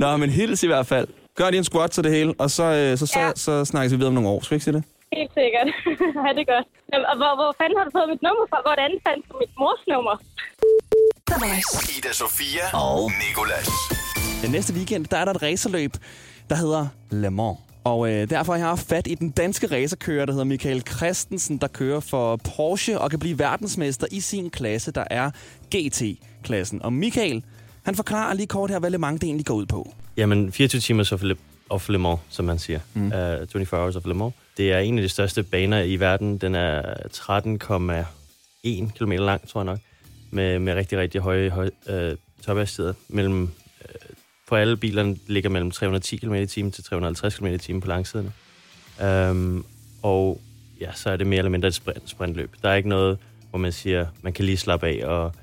Nå, 0.01 0.09
men 0.21 0.29
hils 0.29 0.63
i 0.63 0.67
hvert 0.73 0.87
fald. 0.93 1.07
Gør 1.39 1.49
lige 1.49 1.57
en 1.65 1.69
squat 1.71 1.91
til 1.91 2.03
det 2.03 2.11
hele, 2.17 2.31
og 2.43 2.49
så, 2.57 2.63
øh, 2.63 2.97
så, 2.97 3.05
så, 3.05 3.19
Ja. 3.19 3.31
så 3.45 3.65
snakkes 3.71 3.91
vi 3.93 3.97
videre 3.97 4.07
om 4.07 4.13
nogle 4.13 4.29
år. 4.29 4.39
Skal 4.43 4.51
vi 4.53 4.55
ikke 4.55 4.63
sige 4.63 4.73
det? 4.77 4.83
Helt 5.17 5.31
sikkert. 5.39 5.67
ja, 6.25 6.29
det 6.35 6.43
er 6.47 6.49
godt. 6.55 6.67
Jamen, 6.93 7.05
og 7.11 7.15
hvor, 7.21 7.31
hvor 7.39 7.49
fanden 7.59 7.75
har 7.79 7.85
du 7.87 7.91
fået 7.97 8.07
mit 8.13 8.21
nummer 8.27 8.45
fra? 8.51 8.59
Hvordan 8.69 8.91
fandt 9.07 9.21
du 9.29 9.33
mit 9.43 9.53
mors 9.61 9.81
nummer? 9.93 10.15
Ida 11.97 12.11
Sofia 12.21 12.65
og 12.87 13.11
Nikolas. 13.21 13.69
Den 14.43 14.51
næste 14.51 14.73
weekend, 14.73 15.05
der 15.05 15.17
er 15.17 15.25
der 15.25 15.33
et 15.33 15.41
racerløb, 15.41 15.93
der 16.49 16.55
hedder 16.55 16.87
Le 17.11 17.29
Mans. 17.31 17.57
Og 17.83 17.99
øh, 18.11 18.29
derfor 18.29 18.53
har 18.53 18.59
jeg 18.59 18.67
haft 18.67 18.87
fat 18.89 19.07
i 19.07 19.15
den 19.15 19.29
danske 19.29 19.67
racerkører, 19.75 20.25
der 20.25 20.33
hedder 20.33 20.45
Michael 20.45 20.81
Christensen, 20.81 21.57
der 21.57 21.67
kører 21.67 21.99
for 21.99 22.35
Porsche 22.55 22.99
og 22.99 23.09
kan 23.09 23.19
blive 23.19 23.39
verdensmester 23.39 24.07
i 24.11 24.19
sin 24.19 24.49
klasse, 24.49 24.91
der 24.91 25.03
er 25.11 25.31
GT-klassen. 25.75 26.81
Og 26.81 26.93
Michael, 26.93 27.43
han 27.85 27.95
forklarer 27.95 28.33
lige 28.33 28.47
kort 28.47 28.69
her, 28.71 28.79
hvad 28.79 28.89
Le 28.89 28.97
Mans 28.97 29.19
det 29.19 29.27
egentlig 29.27 29.45
går 29.45 29.55
ud 29.55 29.65
på. 29.65 29.93
Jamen, 30.19 30.51
24 30.51 30.81
timer 30.81 31.13
of 31.13 31.23
Le, 31.23 31.35
of 31.69 31.89
Le 31.89 31.97
Mans, 31.97 32.19
som 32.29 32.45
man 32.45 32.59
siger. 32.59 32.79
Mm. 32.93 33.05
Uh, 33.05 33.47
24 33.51 33.79
hours 33.79 33.95
of 33.95 34.05
Le 34.05 34.13
Mans. 34.13 34.33
Det 34.57 34.71
er 34.71 34.79
en 34.79 34.97
af 34.97 35.01
de 35.01 35.09
største 35.09 35.43
baner 35.43 35.81
i 35.81 35.95
verden. 35.95 36.37
Den 36.37 36.55
er 36.55 36.93
13,1 37.13 38.91
km 38.97 39.11
lang, 39.11 39.49
tror 39.49 39.61
jeg 39.61 39.65
nok. 39.65 39.79
Med, 40.31 40.59
med 40.59 40.73
rigtig, 40.73 40.97
rigtig 40.97 41.21
høje, 41.21 41.49
høje 41.49 41.71
uh, 41.89 42.17
tophastigheder. 42.45 42.93
Mellem, 43.07 43.43
uh, 43.43 43.49
på 44.47 44.55
alle 44.55 44.77
bilerne 44.77 45.17
ligger 45.27 45.49
mellem 45.49 45.71
310 45.71 46.17
km 46.17 46.33
i 46.33 46.45
timen 46.45 46.71
til 46.71 46.83
350 46.83 47.35
km 47.35 47.45
i 47.45 47.57
timen 47.57 47.81
på 47.81 47.87
langsiderne. 47.87 48.31
Um, 49.31 49.65
og 50.01 50.41
ja, 50.81 50.91
så 50.95 51.09
er 51.09 51.15
det 51.15 51.27
mere 51.27 51.37
eller 51.37 51.51
mindre 51.51 51.67
et 51.67 51.75
sprint, 51.75 52.09
sprintløb. 52.09 52.55
Der 52.63 52.69
er 52.69 52.75
ikke 52.75 52.89
noget, 52.89 53.17
hvor 53.49 53.59
man 53.59 53.71
siger, 53.71 54.05
man 54.21 54.33
kan 54.33 54.45
lige 54.45 54.57
slappe 54.57 54.87
af 54.87 55.05
og 55.05 55.33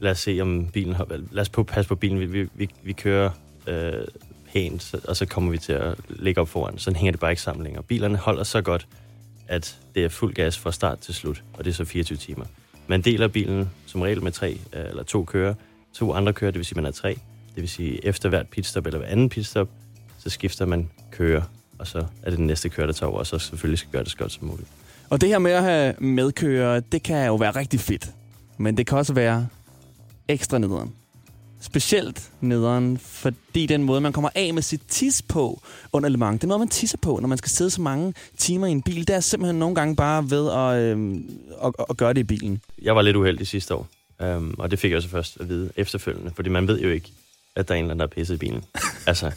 lad 0.00 0.10
os 0.10 0.18
se, 0.18 0.38
om 0.40 0.66
bilen 0.72 0.94
har, 0.94 1.06
lad 1.30 1.40
os 1.40 1.48
på, 1.48 1.62
passe 1.62 1.88
på 1.88 1.94
bilen. 1.94 2.20
Vi, 2.20 2.26
vi, 2.26 2.48
vi, 2.54 2.68
vi 2.82 2.92
kører 2.92 3.30
øh, 3.66 3.92
pænt, 4.52 4.82
så- 4.82 5.00
og 5.08 5.16
så 5.16 5.26
kommer 5.26 5.50
vi 5.50 5.58
til 5.58 5.72
at 5.72 5.94
ligge 6.08 6.40
op 6.40 6.48
foran. 6.48 6.78
Sådan 6.78 6.96
hænger 6.96 7.12
det 7.12 7.20
bare 7.20 7.30
ikke 7.32 7.42
sammen 7.42 7.64
længere. 7.64 7.82
Bilerne 7.82 8.16
holder 8.16 8.44
så 8.44 8.62
godt, 8.62 8.86
at 9.48 9.76
det 9.94 10.04
er 10.04 10.08
fuld 10.08 10.34
gas 10.34 10.58
fra 10.58 10.72
start 10.72 10.98
til 10.98 11.14
slut, 11.14 11.42
og 11.54 11.64
det 11.64 11.70
er 11.70 11.74
så 11.74 11.84
24 11.84 12.18
timer. 12.18 12.44
Man 12.86 13.02
deler 13.02 13.28
bilen 13.28 13.70
som 13.86 14.00
regel 14.00 14.22
med 14.22 14.32
tre 14.32 14.58
øh, 14.72 14.84
eller 14.88 15.02
to 15.02 15.24
kører. 15.24 15.54
To 15.94 16.12
andre 16.12 16.32
kører, 16.32 16.50
det 16.50 16.58
vil 16.58 16.64
sige, 16.66 16.76
man 16.76 16.86
er 16.86 16.90
tre. 16.90 17.08
Det 17.54 17.62
vil 17.62 17.68
sige, 17.68 18.04
efter 18.06 18.28
hvert 18.28 18.48
pitstop 18.48 18.86
eller 18.86 18.98
hver 18.98 19.08
anden 19.08 19.28
pitstop, 19.28 19.68
så 20.18 20.30
skifter 20.30 20.66
man 20.66 20.90
kører, 21.10 21.42
og 21.78 21.86
så 21.86 21.98
er 22.22 22.30
det 22.30 22.38
den 22.38 22.46
næste 22.46 22.68
kører, 22.68 22.86
der 22.86 22.92
tager 22.92 23.10
over, 23.10 23.18
og 23.18 23.26
så 23.26 23.38
selvfølgelig 23.38 23.78
skal 23.78 23.90
gøre 23.92 24.02
det 24.02 24.10
så 24.10 24.16
godt 24.16 24.32
som 24.32 24.44
muligt. 24.48 24.68
Og 25.10 25.20
det 25.20 25.28
her 25.28 25.38
med 25.38 25.50
at 25.52 25.62
have 25.62 25.94
medkører, 25.98 26.80
det 26.80 27.02
kan 27.02 27.26
jo 27.26 27.34
være 27.36 27.50
rigtig 27.50 27.80
fedt. 27.80 28.10
Men 28.58 28.76
det 28.76 28.86
kan 28.86 28.98
også 28.98 29.12
være 29.12 29.48
ekstra 30.28 30.58
nederen. 30.58 30.92
Specielt 31.66 32.30
nederen, 32.40 32.98
fordi 32.98 33.66
den 33.66 33.82
måde, 33.82 34.00
man 34.00 34.12
kommer 34.12 34.30
af 34.34 34.54
med 34.54 34.62
sit 34.62 34.80
tis 34.88 35.22
på 35.22 35.62
under 35.92 36.08
Le 36.08 36.18
Mans, 36.18 36.40
den 36.40 36.48
måde, 36.48 36.58
man 36.58 36.68
tisser 36.68 36.98
på, 37.02 37.18
når 37.20 37.28
man 37.28 37.38
skal 37.38 37.50
sidde 37.50 37.70
så 37.70 37.80
mange 37.80 38.14
timer 38.38 38.66
i 38.66 38.70
en 38.70 38.82
bil, 38.82 39.08
det 39.08 39.16
er 39.16 39.20
simpelthen 39.20 39.58
nogle 39.58 39.74
gange 39.74 39.96
bare 39.96 40.30
ved 40.30 40.50
at, 40.50 40.96
øh, 40.96 41.20
at, 41.64 41.86
at 41.90 41.96
gøre 41.96 42.12
det 42.12 42.20
i 42.20 42.24
bilen. 42.24 42.60
Jeg 42.82 42.96
var 42.96 43.02
lidt 43.02 43.16
uheldig 43.16 43.46
sidste 43.46 43.74
år, 43.74 43.88
um, 44.24 44.54
og 44.58 44.70
det 44.70 44.78
fik 44.78 44.92
jeg 44.92 45.02
så 45.02 45.08
først 45.08 45.36
at 45.40 45.48
vide 45.48 45.70
efterfølgende, 45.76 46.30
fordi 46.36 46.48
man 46.48 46.68
ved 46.68 46.80
jo 46.80 46.88
ikke, 46.88 47.12
at 47.56 47.68
der 47.68 47.74
er 47.74 47.78
en 47.78 47.84
eller 47.84 47.94
anden, 47.94 48.00
der 48.00 48.06
er 48.06 48.20
pisset 48.20 48.34
i 48.34 48.38
bilen. 48.38 48.64
altså, 49.06 49.30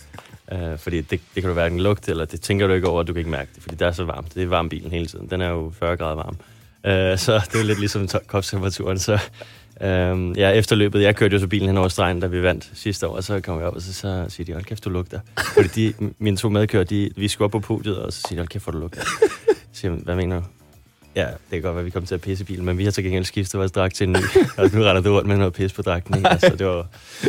uh, 0.51 0.77
fordi 0.77 1.01
det, 1.01 1.09
det 1.09 1.43
kan 1.43 1.43
du 1.43 1.53
hverken 1.53 1.79
lugte, 1.79 2.11
eller 2.11 2.25
det 2.25 2.41
tænker 2.41 2.67
du 2.67 2.73
ikke 2.73 2.87
over, 2.87 3.01
at 3.01 3.07
du 3.07 3.13
kan 3.13 3.19
ikke 3.19 3.31
mærke 3.31 3.51
det, 3.55 3.63
fordi 3.63 3.75
det 3.75 3.87
er 3.87 3.91
så 3.91 4.03
varmt. 4.03 4.35
Det 4.35 4.43
er 4.43 4.47
varm 4.47 4.69
bilen 4.69 4.91
hele 4.91 5.05
tiden. 5.05 5.29
Den 5.29 5.41
er 5.41 5.49
jo 5.49 5.73
40 5.79 5.97
grader 5.97 6.15
varm. 6.15 6.37
Uh, 6.83 7.19
så 7.19 7.41
det 7.51 7.59
er 7.59 7.63
lidt 7.63 7.79
ligesom 7.79 8.07
kropstemperaturen. 8.27 8.99
Så 8.99 9.19
um, 9.81 10.33
ja, 10.33 10.49
efter 10.51 10.75
løbet, 10.75 11.01
jeg 11.01 11.15
kørte 11.15 11.33
jo 11.33 11.39
så 11.39 11.47
bilen 11.47 11.67
hen 11.67 11.77
over 11.77 11.87
stregen, 11.87 12.19
da 12.19 12.27
vi 12.27 12.43
vandt 12.43 12.71
sidste 12.73 13.07
år, 13.07 13.15
og 13.15 13.23
så 13.23 13.39
kom 13.39 13.59
jeg 13.59 13.67
op, 13.67 13.75
og 13.75 13.81
så, 13.81 13.93
så 13.93 14.25
siger 14.29 14.45
de, 14.45 14.53
hold 14.53 14.63
kæft, 14.65 14.85
du 14.85 14.89
lugter. 14.89 15.19
Fordi 15.53 15.67
de, 15.91 15.93
mine 16.19 16.37
to 16.37 16.49
medkører, 16.49 16.83
de, 16.83 17.09
vi 17.15 17.27
skulle 17.27 17.45
op 17.45 17.51
på 17.51 17.59
podiet, 17.59 17.97
og 17.97 18.13
så 18.13 18.21
siger 18.21 18.35
de, 18.35 18.39
hold 18.39 18.47
kæft, 18.47 18.63
hvor 18.63 18.71
du 18.71 18.79
lugter. 18.79 19.01
Så 19.01 19.81
siger 19.81 19.91
hvad 19.93 20.15
mener 20.15 20.35
du? 20.39 20.43
Ja, 21.15 21.25
det 21.25 21.31
kan 21.51 21.61
godt 21.61 21.75
være, 21.75 21.79
at 21.79 21.85
vi 21.85 21.89
kommer 21.89 22.07
til 22.07 22.15
at 22.15 22.21
pisse 22.21 22.45
bilen, 22.45 22.65
men 22.65 22.77
vi 22.77 22.83
har 22.83 22.91
til 22.91 23.03
gengæld 23.03 23.25
skiftet 23.25 23.59
vores 23.59 23.71
dragt 23.71 23.95
til 23.95 24.07
en 24.07 24.11
ny. 24.13 24.17
og 24.57 24.69
nu 24.73 24.81
render 24.83 25.01
du 25.01 25.15
rundt 25.15 25.27
med 25.27 25.37
noget 25.37 25.53
pis 25.53 25.73
på 25.73 25.81
dragten. 25.81 26.17
Ikke? 26.17 26.29
Altså, 26.29 26.55
det 26.55 26.67
var, 26.67 26.87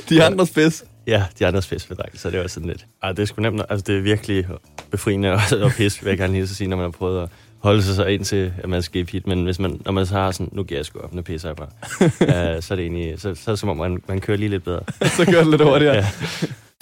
De 0.08 0.24
andres 0.24 0.50
pis. 0.50 0.84
ja, 1.06 1.24
de 1.38 1.46
andres 1.46 1.66
pis 1.66 1.86
på 1.86 1.94
dragten, 1.94 2.18
så 2.18 2.30
det 2.30 2.40
var 2.40 2.46
sådan 2.46 2.68
lidt. 2.68 2.86
Ej, 3.02 3.12
det 3.12 3.18
er 3.22 3.26
sgu 3.26 3.42
nemt. 3.42 3.62
Altså, 3.70 3.84
det 3.86 3.98
er 3.98 4.02
virkelig 4.02 4.46
befriende 4.90 5.28
at, 5.32 5.52
at 5.52 5.72
pisse, 5.76 6.02
vil 6.02 6.10
jeg 6.10 6.18
gerne 6.18 6.32
lige 6.32 6.46
så 6.48 6.54
sige, 6.54 6.68
når 6.68 6.76
man 6.76 6.84
har 6.84 6.90
prøvet 6.90 7.22
at 7.22 7.28
holde 7.60 7.82
sig 7.82 7.94
så 7.94 8.04
ind 8.04 8.24
til, 8.24 8.52
at 8.58 8.68
man 8.68 8.82
skal 8.82 9.00
i 9.00 9.04
pit. 9.04 9.26
Men 9.26 9.44
hvis 9.44 9.58
man, 9.58 9.80
når 9.84 9.92
man 9.92 10.06
så 10.06 10.14
har 10.14 10.30
sådan, 10.30 10.48
nu 10.52 10.62
giver 10.62 10.78
jeg 10.78 10.86
sgu 10.86 10.98
op, 10.98 11.14
nu 11.14 11.22
pisser 11.22 11.48
jeg 11.48 11.56
bare. 11.56 11.68
uh, 12.00 12.62
så 12.64 12.74
er 12.74 12.76
det 12.76 12.82
egentlig, 12.82 13.20
så, 13.20 13.34
så 13.34 13.50
er 13.50 13.52
det 13.52 13.58
som 13.58 13.68
om, 13.68 13.76
man, 13.76 14.02
man 14.08 14.20
kører 14.20 14.36
lige 14.38 14.48
lidt 14.48 14.64
bedre. 14.64 14.80
så 15.16 15.24
gør 15.24 15.38
det 15.38 15.46
lidt 15.50 15.62
hurtigere. 15.62 16.04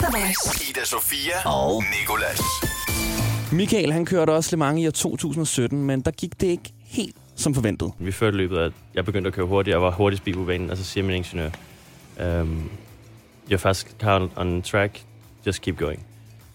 Ja. 0.02 0.18
Ida 0.70 0.85
Sofia 0.85 1.49
og 1.50 1.82
Nikolas. 2.00 2.40
Michael, 3.52 3.92
han 3.92 4.06
kørte 4.06 4.30
også 4.30 4.56
Le 4.56 4.58
Mans 4.58 4.80
i 4.80 4.87
år 4.87 4.90
2017, 4.90 5.87
men 5.87 6.00
der 6.00 6.11
gik 6.11 6.40
det 6.40 6.47
ikke 6.47 6.73
helt 6.85 7.16
som 7.37 7.54
forventet. 7.54 7.92
Vi 7.99 8.12
førte 8.12 8.37
løbet, 8.37 8.58
at 8.58 8.73
jeg 8.94 9.04
begyndte 9.04 9.28
at 9.28 9.35
køre 9.35 9.47
hurtigt. 9.47 9.73
Jeg 9.73 9.82
var 9.82 9.90
hurtigst 9.90 10.25
bil 10.25 10.35
på 10.35 10.44
banen, 10.44 10.70
og 10.70 10.76
så 10.76 10.85
siger 10.85 11.04
min 11.04 11.16
ingeniør, 11.16 11.50
øhm, 12.20 12.70
you're 13.50 13.56
fast 13.56 13.97
car 14.00 14.28
on 14.37 14.62
track, 14.62 15.02
just 15.47 15.62
keep 15.62 15.78
going. 15.78 16.06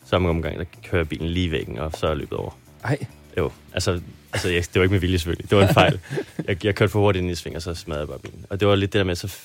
Samme 0.05 0.29
omgang, 0.29 0.59
der 0.59 0.65
kører 0.83 1.03
bilen 1.03 1.29
lige 1.29 1.51
væggen, 1.51 1.79
og 1.79 1.91
så 1.97 2.07
er 2.07 2.13
løbet 2.13 2.37
over. 2.37 2.51
Ej. 2.83 2.97
Jo, 3.37 3.51
altså, 3.73 4.01
altså 4.33 4.49
jeg, 4.49 4.63
det 4.63 4.75
var 4.75 4.81
ikke 4.81 4.91
med 4.93 4.99
vilje 4.99 5.17
selvfølgelig. 5.17 5.49
Det 5.49 5.57
var 5.57 5.67
en 5.67 5.73
fejl. 5.73 5.99
jeg, 6.47 6.65
jeg 6.65 6.75
kørte 6.75 6.91
for 6.91 6.99
hurtigt 6.99 7.23
ind 7.23 7.31
i 7.31 7.35
sving, 7.35 7.55
og 7.55 7.61
så 7.61 7.73
smadrede 7.73 8.01
jeg 8.01 8.07
bare 8.07 8.19
bilen. 8.19 8.45
Og 8.49 8.59
det 8.59 8.67
var 8.67 8.75
lidt 8.75 8.93
det 8.93 8.99
der 8.99 9.05
med, 9.05 9.15
så 9.15 9.35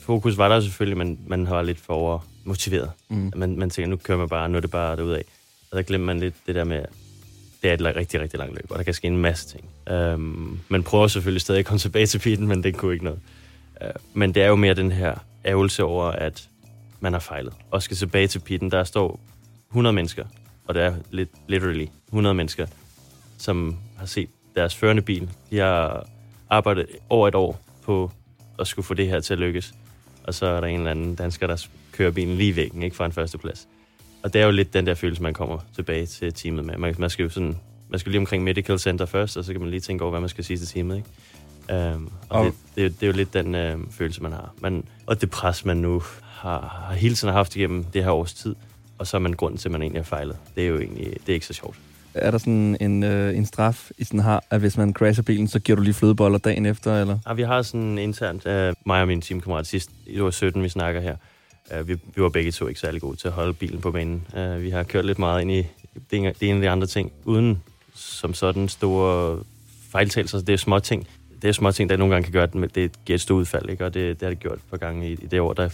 fokus 0.00 0.38
var 0.38 0.48
der 0.48 0.60
selvfølgelig, 0.60 0.98
men 0.98 1.18
man 1.26 1.50
var 1.50 1.62
lidt 1.62 1.80
for 1.80 1.94
over 1.94 2.18
motiveret. 2.44 2.90
Mm. 3.08 3.32
Man, 3.36 3.58
man 3.58 3.70
tænker, 3.70 3.90
nu 3.90 3.96
kører 3.96 4.18
man 4.18 4.28
bare, 4.28 4.48
nu 4.48 4.56
er 4.56 4.60
det 4.60 4.70
bare 4.70 4.96
derudad. 4.96 5.22
Og 5.70 5.76
der 5.76 5.82
glemmer 5.82 6.06
man 6.06 6.20
lidt 6.20 6.34
det 6.46 6.54
der 6.54 6.64
med, 6.64 6.84
det 7.62 7.70
er 7.70 7.74
et 7.74 7.96
rigtig, 7.96 8.20
rigtig 8.20 8.38
langt 8.38 8.54
løb, 8.54 8.66
og 8.70 8.78
der 8.78 8.84
kan 8.84 8.94
ske 8.94 9.06
en 9.06 9.16
masse 9.16 9.48
ting. 9.48 9.64
Um, 10.14 10.60
man 10.68 10.82
prøver 10.82 11.08
selvfølgelig 11.08 11.40
stadig 11.40 11.58
at 11.58 11.64
komme 11.64 11.78
tilbage 11.78 12.06
til 12.06 12.18
pitten, 12.18 12.46
men 12.46 12.62
det 12.62 12.76
kunne 12.76 12.92
ikke 12.92 13.04
noget. 13.04 13.20
Uh, 13.80 13.88
men 14.12 14.34
det 14.34 14.42
er 14.42 14.46
jo 14.48 14.56
mere 14.56 14.74
den 14.74 14.92
her 14.92 15.14
ærgelse 15.44 15.84
over, 15.84 16.04
at 16.04 16.48
man 17.00 17.12
har 17.12 17.20
fejlet. 17.20 17.52
Og 17.70 17.82
skal 17.82 17.96
tilbage 17.96 18.26
til 18.26 18.38
pitten, 18.38 18.70
der 18.70 18.84
står 18.84 19.20
100 19.70 19.92
mennesker, 19.92 20.24
og 20.66 20.74
det 20.74 20.82
er 20.82 20.94
lidt, 21.10 21.30
literally 21.48 21.86
100 22.08 22.34
mennesker, 22.34 22.66
som 23.38 23.76
har 23.98 24.06
set 24.06 24.28
deres 24.56 24.74
førende 24.74 25.02
bil. 25.02 25.30
De 25.50 25.58
har 25.58 26.06
arbejdet 26.50 26.86
over 27.10 27.28
et 27.28 27.34
år 27.34 27.60
på 27.84 28.10
at 28.58 28.66
skulle 28.66 28.86
få 28.86 28.94
det 28.94 29.08
her 29.08 29.20
til 29.20 29.32
at 29.32 29.38
lykkes. 29.40 29.74
Og 30.24 30.34
så 30.34 30.46
er 30.46 30.60
der 30.60 30.68
en 30.68 30.78
eller 30.78 30.90
anden 30.90 31.14
dansker, 31.14 31.46
der 31.46 31.66
kører 31.92 32.10
bilen 32.10 32.36
lige 32.36 32.56
væggen, 32.56 32.82
ikke 32.82 32.96
fra 32.96 33.06
en 33.06 33.12
førsteplads. 33.12 33.68
Og 34.22 34.32
det 34.32 34.40
er 34.40 34.44
jo 34.46 34.50
lidt 34.52 34.74
den 34.74 34.86
der 34.86 34.94
følelse, 34.94 35.22
man 35.22 35.34
kommer 35.34 35.58
tilbage 35.74 36.06
til 36.06 36.32
teamet 36.34 36.64
med. 36.64 36.76
Man, 36.76 36.94
man 36.98 37.10
skal 37.10 37.22
jo 37.22 37.28
sådan, 37.28 37.56
man 37.88 38.00
skal 38.00 38.10
lige 38.12 38.20
omkring 38.20 38.44
Medical 38.44 38.78
Center 38.78 39.06
først, 39.06 39.36
og 39.36 39.44
så 39.44 39.52
kan 39.52 39.60
man 39.60 39.70
lige 39.70 39.80
tænke 39.80 40.04
over, 40.04 40.10
hvad 40.10 40.20
man 40.20 40.28
skal 40.28 40.44
sige 40.44 40.56
til 40.58 40.66
teamet, 40.68 40.96
ikke? 40.96 41.08
Um, 41.94 42.12
og 42.28 42.40
Og- 42.40 42.44
det, 42.44 42.54
det, 42.74 42.80
er 42.82 42.84
jo- 42.86 42.92
det 42.92 43.02
er 43.02 43.06
jo 43.06 43.12
lidt 43.12 43.34
den 43.34 43.54
øh, 43.54 43.78
følelse, 43.90 44.22
man 44.22 44.32
har. 44.32 44.54
Man, 44.60 44.84
og 45.06 45.20
det 45.20 45.30
pres, 45.30 45.64
man 45.64 45.76
nu 45.76 46.02
har, 46.22 46.84
har 46.88 46.94
hele 46.94 47.14
tiden 47.14 47.34
haft 47.34 47.56
igennem 47.56 47.84
det 47.84 48.04
her 48.04 48.10
års 48.10 48.34
tid, 48.34 48.54
og 48.98 49.06
så 49.06 49.16
er 49.16 49.18
man 49.18 49.32
grunden 49.32 49.58
til, 49.58 49.68
at 49.68 49.72
man 49.72 49.82
egentlig 49.82 50.00
har 50.02 50.04
fejlet. 50.04 50.36
Det 50.54 50.64
er 50.64 50.68
jo 50.68 50.78
egentlig 50.78 51.06
det 51.06 51.28
er 51.28 51.34
ikke 51.34 51.46
så 51.46 51.52
sjovt. 51.52 51.76
Er 52.14 52.30
der 52.30 52.38
sådan 52.38 52.76
en, 52.80 53.02
øh, 53.02 53.36
en 53.36 53.46
straf, 53.46 53.90
I 53.98 54.04
sådan 54.04 54.20
har, 54.20 54.44
at 54.50 54.60
hvis 54.60 54.76
man 54.76 54.92
crasher 54.92 55.22
bilen, 55.22 55.48
så 55.48 55.58
giver 55.58 55.76
du 55.76 55.82
lige 55.82 55.94
flødeboller 55.94 56.38
dagen 56.38 56.66
efter, 56.66 57.00
eller? 57.00 57.18
Ja, 57.28 57.32
vi 57.32 57.42
har 57.42 57.62
sådan 57.62 57.98
internt, 57.98 58.46
øh, 58.46 58.74
mig 58.86 59.00
og 59.00 59.06
min 59.06 59.20
teamkammerat 59.20 59.66
sidst, 59.66 59.90
det 60.06 60.24
var 60.24 60.30
17, 60.30 60.62
vi 60.62 60.68
snakker 60.68 61.00
her, 61.00 61.16
øh, 61.74 61.88
vi, 61.88 61.94
vi 61.94 62.22
var 62.22 62.28
begge 62.28 62.52
to 62.52 62.66
ikke 62.66 62.80
særlig 62.80 63.00
gode 63.00 63.16
til 63.16 63.28
at 63.28 63.34
holde 63.34 63.52
bilen 63.52 63.80
på 63.80 63.90
banen. 63.90 64.26
Øh, 64.36 64.62
vi 64.62 64.70
har 64.70 64.82
kørt 64.82 65.04
lidt 65.04 65.18
meget 65.18 65.40
ind 65.40 65.50
i 65.50 65.66
det 66.10 66.18
ene, 66.18 66.34
det 66.40 66.50
ene 66.50 66.62
de 66.62 66.70
andre 66.70 66.86
ting, 66.86 67.12
uden 67.24 67.62
som 67.94 68.34
sådan 68.34 68.68
store 68.68 69.42
fejltagelser. 69.90 70.40
Det 70.40 70.52
er 70.52 70.56
små 70.56 70.78
ting. 70.78 71.08
Det 71.42 71.48
er 71.48 71.52
små 71.52 71.72
ting, 71.72 71.90
der 71.90 71.96
nogle 71.96 72.14
gange 72.14 72.24
kan 72.24 72.32
gøre, 72.32 72.64
at 72.64 72.74
det 72.74 72.92
giver 73.04 73.14
et 73.14 73.20
stort 73.20 73.36
udfald, 73.36 73.70
ikke? 73.70 73.84
og 73.84 73.94
det, 73.94 74.20
det 74.20 74.26
har 74.26 74.30
det 74.30 74.40
gjort 74.40 74.58
et 74.58 74.64
par 74.70 74.76
gange 74.76 75.10
i, 75.10 75.12
i 75.12 75.26
det 75.26 75.40
år, 75.40 75.52
der 75.52 75.68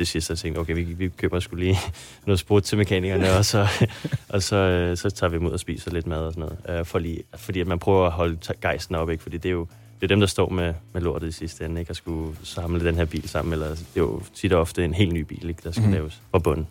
til 0.00 0.06
sidst 0.06 0.28
har 0.28 0.32
jeg 0.32 0.38
tænkt, 0.38 0.58
okay, 0.58 0.74
vi, 0.74 0.82
vi 0.82 1.08
køber 1.08 1.40
skulle 1.40 1.64
lige 1.64 1.78
noget 2.26 2.38
sprut 2.38 2.62
til 2.62 2.78
mekanikerne, 2.78 3.32
og 3.32 3.44
så, 3.44 3.66
og 4.28 4.42
så, 4.42 4.56
øh, 4.56 4.96
så 4.96 5.10
tager 5.10 5.30
vi 5.30 5.36
dem 5.36 5.46
ud 5.46 5.50
og 5.50 5.60
spiser 5.60 5.90
lidt 5.90 6.06
mad 6.06 6.18
og 6.18 6.32
sådan 6.32 6.48
noget. 6.66 6.80
Øh, 6.80 6.86
for 6.86 6.98
lige, 6.98 7.22
fordi 7.36 7.60
at 7.60 7.66
man 7.66 7.78
prøver 7.78 8.06
at 8.06 8.12
holde 8.12 8.38
gejsten 8.60 8.94
op, 8.94 9.10
ikke? 9.10 9.22
fordi 9.22 9.36
det 9.36 9.48
er 9.48 9.52
jo 9.52 9.66
det 10.00 10.06
er 10.06 10.08
dem, 10.08 10.20
der 10.20 10.26
står 10.26 10.48
med, 10.48 10.74
med 10.92 11.02
lortet 11.02 11.28
i 11.28 11.32
sidste 11.32 11.64
ende, 11.64 11.80
ikke? 11.80 11.90
at 11.90 11.96
skulle 11.96 12.36
samle 12.42 12.84
den 12.84 12.94
her 12.94 13.04
bil 13.04 13.28
sammen, 13.28 13.52
eller 13.52 13.68
det 13.68 13.80
er 13.96 14.00
jo 14.00 14.22
tit 14.34 14.52
og 14.52 14.60
ofte 14.60 14.84
en 14.84 14.94
helt 14.94 15.12
ny 15.12 15.20
bil, 15.20 15.48
ikke? 15.48 15.60
der 15.64 15.72
skal 15.72 15.86
mm. 15.86 15.92
laves 15.92 16.20
fra 16.30 16.38
bunden. 16.38 16.66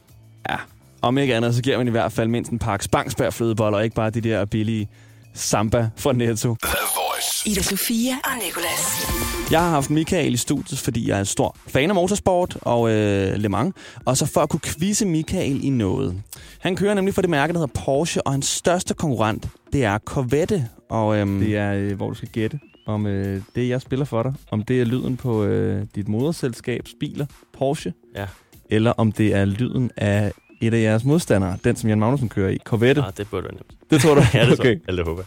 Ja. 0.49 0.55
Om 1.01 1.17
ikke 1.17 1.35
andet, 1.35 1.55
så 1.55 1.61
giver 1.61 1.77
man 1.77 1.87
i 1.87 1.91
hvert 1.91 2.11
fald 2.11 2.27
mindst 2.27 2.51
en 2.51 2.59
pakke 2.59 2.85
Spangsberg 2.85 3.33
flødeboller, 3.33 3.77
og 3.77 3.83
ikke 3.83 3.95
bare 3.95 4.09
de 4.09 4.21
der 4.21 4.45
billige 4.45 4.89
Samba 5.33 5.89
fra 5.97 6.13
Netto. 6.13 6.55
Ida 7.45 7.61
Sofia 7.61 8.13
og 8.23 8.31
Nicolas. 8.45 9.07
Jeg 9.51 9.59
har 9.61 9.69
haft 9.69 9.89
Michael 9.89 10.33
i 10.33 10.37
studiet, 10.37 10.79
fordi 10.79 11.09
jeg 11.09 11.19
er 11.19 11.23
stor 11.23 11.55
fan 11.67 11.89
af 11.89 11.95
motorsport 11.95 12.57
og 12.61 12.89
øh, 12.91 13.33
Le 13.35 13.49
Mans. 13.49 13.75
Og 14.05 14.17
så 14.17 14.25
for 14.25 14.41
at 14.41 14.49
kunne 14.49 14.59
quizze 14.59 15.05
Michael 15.05 15.63
i 15.63 15.69
noget. 15.69 16.21
Han 16.59 16.75
kører 16.75 16.93
nemlig 16.93 17.13
for 17.13 17.21
det 17.21 17.29
mærke, 17.29 17.53
der 17.53 17.59
hedder 17.59 17.81
Porsche, 17.85 18.21
og 18.27 18.31
hans 18.31 18.45
største 18.47 18.93
konkurrent, 18.93 19.47
det 19.73 19.83
er 19.83 19.97
Corvette. 19.97 20.67
Og 20.89 21.17
øhm, 21.17 21.39
det 21.39 21.57
er, 21.57 21.73
øh, 21.73 21.95
hvor 21.97 22.09
du 22.09 22.13
skal 22.15 22.29
gætte, 22.29 22.59
om 22.87 23.07
øh, 23.07 23.41
det, 23.55 23.69
jeg 23.69 23.81
spiller 23.81 24.05
for 24.05 24.23
dig, 24.23 24.33
om 24.51 24.63
det 24.63 24.81
er 24.81 24.85
lyden 24.85 25.17
på 25.17 25.43
øh, 25.43 25.85
dit 25.95 26.07
moderselskabs 26.07 26.91
biler, 26.99 27.25
Porsche, 27.57 27.93
Ja. 28.15 28.25
eller 28.69 28.91
om 28.91 29.11
det 29.11 29.35
er 29.35 29.45
lyden 29.45 29.91
af 29.97 30.31
et 30.61 30.73
af 30.73 30.81
jeres 30.81 31.03
modstandere, 31.03 31.57
den 31.63 31.75
som 31.75 31.89
Jan 31.89 31.99
Magnussen 31.99 32.29
kører 32.29 32.49
i, 32.49 32.57
Corvette. 32.65 33.01
Ah, 33.01 33.11
det 33.17 33.27
burde 33.29 33.43
være 33.43 33.53
nemt. 33.53 33.71
Det 33.91 34.01
tror 34.01 34.15
du? 34.15 34.21
ja, 34.33 34.39
det 34.39 34.47
tror 34.47 34.53
okay. 34.63 34.69
jeg. 34.69 34.79
Eller 34.87 35.03
det 35.03 35.09
håber. 35.09 35.23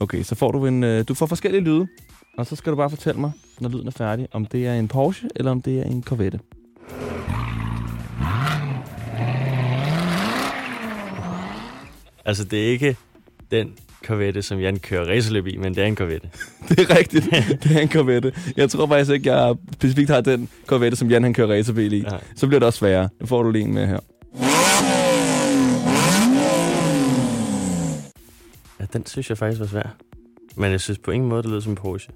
Okay, 0.00 0.22
så 0.22 0.34
får 0.34 0.52
du 0.52 0.66
en, 0.66 0.84
øh, 0.84 1.04
du 1.08 1.14
får 1.14 1.26
forskellige 1.26 1.62
lyde, 1.62 1.86
og 2.38 2.46
så 2.46 2.56
skal 2.56 2.72
du 2.72 2.76
bare 2.76 2.90
fortælle 2.90 3.20
mig, 3.20 3.32
når 3.60 3.68
lyden 3.68 3.86
er 3.86 3.90
færdig, 3.90 4.28
om 4.32 4.46
det 4.46 4.66
er 4.66 4.74
en 4.74 4.88
Porsche, 4.88 5.28
eller 5.36 5.50
om 5.50 5.62
det 5.62 5.78
er 5.78 5.84
en 5.84 6.02
Corvette. 6.02 6.40
Altså, 12.24 12.44
det 12.44 12.66
er 12.66 12.70
ikke 12.70 12.96
den 13.50 13.72
Corvette, 14.04 14.42
som 14.42 14.60
Jan 14.60 14.78
kører 14.78 15.08
racerløb 15.08 15.46
i, 15.46 15.56
men 15.56 15.74
det 15.74 15.82
er 15.82 15.86
en 15.86 15.96
Corvette. 15.96 16.28
Det 16.68 16.78
er 16.78 16.98
rigtigt. 16.98 17.24
det 17.62 17.76
er 17.76 17.80
en 17.80 17.88
Corvette. 17.88 18.32
Jeg 18.56 18.70
tror 18.70 18.86
faktisk 18.86 19.10
ikke, 19.12 19.32
jeg 19.32 19.56
specifikt 19.72 20.10
har 20.10 20.20
den 20.20 20.48
Corvette, 20.66 20.96
som 20.96 21.10
Jan 21.10 21.22
han 21.22 21.34
kører 21.34 21.48
racerbil 21.52 21.92
i. 21.92 22.00
Nej. 22.00 22.20
Så 22.36 22.46
bliver 22.46 22.60
det 22.60 22.66
også 22.66 22.78
sværere. 22.78 23.08
Nu 23.20 23.26
får 23.26 23.42
du 23.42 23.50
lige 23.50 23.64
en 23.64 23.74
med 23.74 23.86
her. 23.86 23.98
Ja, 28.86 28.98
den 28.98 29.06
synes 29.06 29.30
jeg 29.30 29.38
faktisk 29.38 29.60
var 29.60 29.66
svær. 29.66 29.96
Men 30.56 30.70
jeg 30.70 30.80
synes 30.80 30.98
på 30.98 31.10
ingen 31.10 31.28
måde, 31.28 31.42
det 31.42 31.50
lyder 31.50 31.60
som 31.60 31.72
en 31.72 31.76
Porsche. 31.76 32.12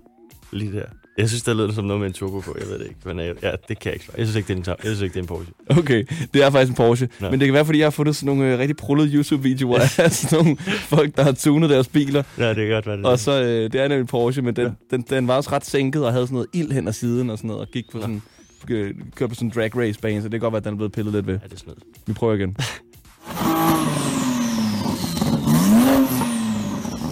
Lige 0.52 0.72
der. 0.72 0.84
Jeg 1.18 1.28
synes, 1.28 1.42
det 1.42 1.56
lyder 1.56 1.72
som 1.72 1.84
noget 1.84 2.00
med 2.00 2.06
en 2.06 2.12
turbo 2.12 2.40
på. 2.40 2.56
Jeg 2.60 2.68
ved 2.68 2.78
det 2.78 2.84
ikke. 2.86 2.96
Men 3.04 3.20
øh, 3.20 3.34
ja, 3.42 3.50
det 3.68 3.78
kan 3.78 3.78
jeg 3.84 3.92
ikke 3.92 4.04
svare. 4.04 4.18
Jeg 4.18 4.26
synes 4.26 4.36
ikke, 4.36 4.48
det 4.48 4.68
er 4.68 4.72
en, 4.72 4.78
jeg 4.84 4.96
synes 4.96 5.00
ikke, 5.00 5.14
det 5.14 5.18
er 5.18 5.22
en 5.22 5.26
Porsche. 5.26 5.52
Okay, 5.68 6.04
det 6.34 6.42
er 6.42 6.50
faktisk 6.50 6.70
en 6.70 6.76
Porsche. 6.76 7.08
Nå. 7.20 7.30
Men 7.30 7.40
det 7.40 7.46
kan 7.46 7.54
være, 7.54 7.64
fordi 7.64 7.78
jeg 7.78 7.86
har 7.86 7.90
fundet 7.90 8.16
sådan 8.16 8.36
nogle 8.36 8.52
øh, 8.52 8.58
rigtig 8.58 8.76
prullede 8.76 9.08
YouTube-videoer 9.08 9.80
af 9.98 10.12
sådan 10.12 10.44
nogle 10.44 10.56
folk, 10.88 11.16
der 11.16 11.22
har 11.22 11.32
tunet 11.32 11.70
deres 11.70 11.88
biler. 11.88 12.22
Ja, 12.38 12.48
det 12.48 12.56
kan 12.56 12.68
godt 12.68 12.86
være 12.86 12.96
det. 12.96 13.06
Og 13.06 13.18
så, 13.18 13.42
øh, 13.42 13.72
det 13.72 13.74
er 13.74 13.88
nemlig 13.88 14.00
en 14.00 14.06
Porsche, 14.06 14.42
men 14.42 14.56
den, 14.56 14.66
ja. 14.66 14.96
den, 14.96 15.04
den 15.10 15.28
var 15.28 15.36
også 15.36 15.52
ret 15.52 15.66
sænket 15.66 16.04
og 16.06 16.12
havde 16.12 16.26
sådan 16.26 16.34
noget 16.34 16.48
ild 16.52 16.72
hen 16.72 16.88
ad 16.88 16.92
siden 16.92 17.30
og 17.30 17.38
sådan 17.38 17.48
noget, 17.48 17.60
og 17.60 17.68
gik 17.72 17.90
på 17.92 18.00
sådan, 18.00 18.22
øh, 18.68 18.94
kørte 19.14 19.28
på 19.28 19.34
sådan 19.34 19.48
en 19.48 19.52
drag 19.54 19.76
race 19.76 20.00
bane, 20.00 20.22
så 20.22 20.28
det 20.28 20.32
kan 20.32 20.40
godt 20.40 20.52
være, 20.52 20.58
at 20.58 20.64
den 20.64 20.72
er 20.72 20.76
blevet 20.76 20.92
pillet 20.92 21.14
lidt 21.14 21.26
ved. 21.26 21.34
Ja, 21.34 21.48
det 21.50 21.52
er 21.52 21.64
noget. 21.66 21.82
Vi 22.06 22.12
prøver 22.12 22.34
igen. 22.34 22.56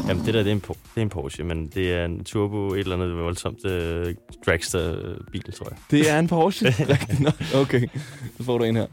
Jamen, 0.08 0.26
det 0.26 0.34
der, 0.34 0.42
det 0.42 0.50
er 0.50 0.54
en, 0.54 0.60
det 0.60 0.76
er 0.96 1.00
en 1.00 1.08
Porsche, 1.08 1.44
men 1.44 1.66
det 1.66 1.92
er 1.92 2.04
en 2.04 2.24
turbo, 2.24 2.66
et 2.74 2.78
eller 2.78 2.96
andet 2.96 3.18
voldsomt 3.18 3.66
øh, 3.66 4.14
dragster-bil, 4.46 5.52
tror 5.52 5.68
jeg. 5.70 5.78
Det 5.90 6.10
er 6.10 6.18
en 6.18 6.28
Porsche? 6.28 6.74
Nok. 7.20 7.34
Okay, 7.54 7.88
så 8.36 8.44
får 8.44 8.58
du 8.58 8.64
en 8.64 8.76
her. 8.76 8.86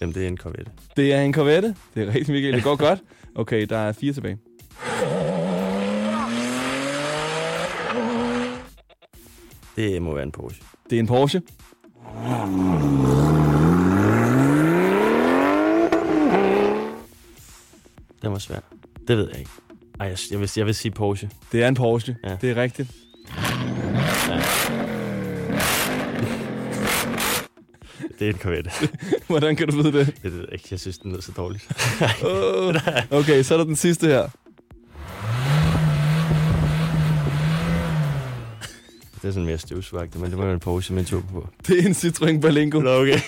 Jamen, 0.00 0.14
det 0.14 0.24
er 0.24 0.28
en 0.28 0.36
Corvette. 0.36 0.70
Det 0.96 1.12
er 1.12 1.20
en 1.20 1.34
Corvette. 1.34 1.74
Det 1.94 2.02
er 2.02 2.14
rigtig, 2.14 2.34
Michael. 2.34 2.54
Det 2.54 2.62
går 2.62 2.76
godt. 2.76 2.98
Okay, 3.34 3.66
der 3.66 3.78
er 3.78 3.92
fire 3.92 4.12
tilbage. 4.12 4.38
Det 9.76 10.02
må 10.02 10.14
være 10.14 10.22
en 10.22 10.32
Porsche. 10.32 10.62
Det 10.90 10.96
er 10.96 11.00
en 11.00 11.06
Porsche. 11.06 11.42
Den 18.24 18.32
var 18.32 18.38
svær. 18.38 18.60
Det 19.08 19.16
ved 19.16 19.28
jeg 19.28 19.38
ikke. 19.38 19.50
Ej, 20.00 20.06
jeg, 20.06 20.18
jeg, 20.30 20.40
vil, 20.40 20.50
jeg 20.56 20.66
vil 20.66 20.74
sige 20.74 20.92
Porsche. 20.92 21.30
Det 21.52 21.62
er 21.62 21.68
en 21.68 21.74
Porsche. 21.74 22.16
Ja. 22.24 22.36
Det 22.40 22.50
er 22.50 22.56
rigtigt. 22.62 22.90
Ja. 24.28 24.40
Det 28.18 28.28
er 28.28 28.32
en 28.32 28.38
Corvette. 28.38 28.70
Hvordan 29.28 29.56
kan 29.56 29.68
du 29.68 29.82
vide 29.82 29.98
det? 29.98 30.14
Det 30.22 30.32
ved 30.32 30.40
jeg 30.40 30.52
ikke. 30.52 30.68
Jeg 30.70 30.80
synes, 30.80 30.98
den 30.98 31.10
lyder 31.10 31.22
så 31.22 31.32
dårligt. 31.32 31.68
Oh. 32.24 32.74
Okay, 33.20 33.42
så 33.42 33.54
er 33.54 33.58
der 33.58 33.64
den 33.64 33.76
sidste 33.76 34.06
her. 34.06 34.28
Det 39.22 39.28
er 39.28 39.32
sådan 39.32 39.46
mere 39.46 39.58
støvsvagtigt, 39.58 40.20
men 40.20 40.30
det 40.30 40.38
må 40.38 40.44
være 40.44 40.54
en 40.54 40.60
Porsche 40.60 40.94
med 40.94 41.04
turbo 41.04 41.40
på. 41.40 41.48
Det 41.66 41.78
er 41.78 41.86
en 41.86 41.92
Citroën 41.92 42.40
Berlingo. 42.40 42.80
Nå, 42.80 43.00
okay. 43.00 43.20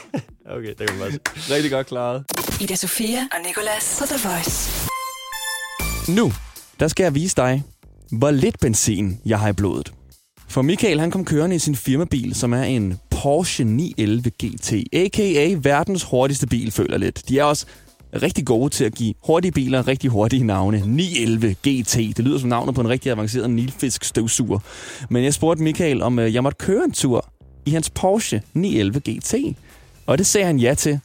Okay, 0.46 0.74
det 0.78 0.88
kan 0.88 0.98
man 0.98 0.98
bare 0.98 1.12
se. 1.12 1.54
Rigtig 1.54 1.70
godt 1.70 1.86
klaret. 1.86 2.24
Ida 2.60 2.74
Sofia 2.74 3.18
og 3.18 3.46
Nicolas 3.46 3.96
på 4.00 4.06
The 4.06 4.28
Voice. 4.28 4.85
Nu, 6.08 6.32
der 6.80 6.88
skal 6.88 7.04
jeg 7.04 7.14
vise 7.14 7.36
dig, 7.36 7.62
hvor 8.12 8.30
lidt 8.30 8.60
benzin 8.60 9.20
jeg 9.24 9.38
har 9.38 9.48
i 9.48 9.52
blodet. 9.52 9.92
For 10.48 10.62
Michael, 10.62 11.00
han 11.00 11.10
kom 11.10 11.24
kørende 11.24 11.56
i 11.56 11.58
sin 11.58 11.74
firmabil, 11.74 12.34
som 12.34 12.52
er 12.52 12.62
en 12.62 12.98
Porsche 13.10 13.64
911 13.64 14.30
GT, 14.30 14.72
a.k.a. 14.92 15.54
verdens 15.62 16.02
hurtigste 16.02 16.46
bil, 16.46 16.70
føler 16.70 16.98
lidt. 16.98 17.28
De 17.28 17.38
er 17.38 17.44
også 17.44 17.66
rigtig 18.22 18.46
gode 18.46 18.70
til 18.70 18.84
at 18.84 18.94
give 18.94 19.14
hurtige 19.26 19.52
biler 19.52 19.88
rigtig 19.88 20.10
hurtige 20.10 20.44
navne. 20.44 20.82
911 20.86 21.54
GT, 21.54 22.16
det 22.16 22.18
lyder 22.18 22.38
som 22.38 22.48
navnet 22.48 22.74
på 22.74 22.80
en 22.80 22.88
rigtig 22.88 23.12
avanceret 23.12 23.50
nilfisk 23.50 24.04
støvsuger. 24.04 24.58
Men 25.10 25.24
jeg 25.24 25.34
spurgte 25.34 25.62
Michael, 25.62 26.02
om 26.02 26.18
øh, 26.18 26.34
jeg 26.34 26.42
måtte 26.42 26.58
køre 26.58 26.84
en 26.84 26.92
tur 26.92 27.28
i 27.66 27.70
hans 27.70 27.90
Porsche 27.90 28.42
911 28.54 29.00
GT. 29.00 29.34
Og 30.06 30.18
det 30.18 30.26
sagde 30.26 30.46
han 30.46 30.58
ja 30.58 30.74
til. 30.74 31.00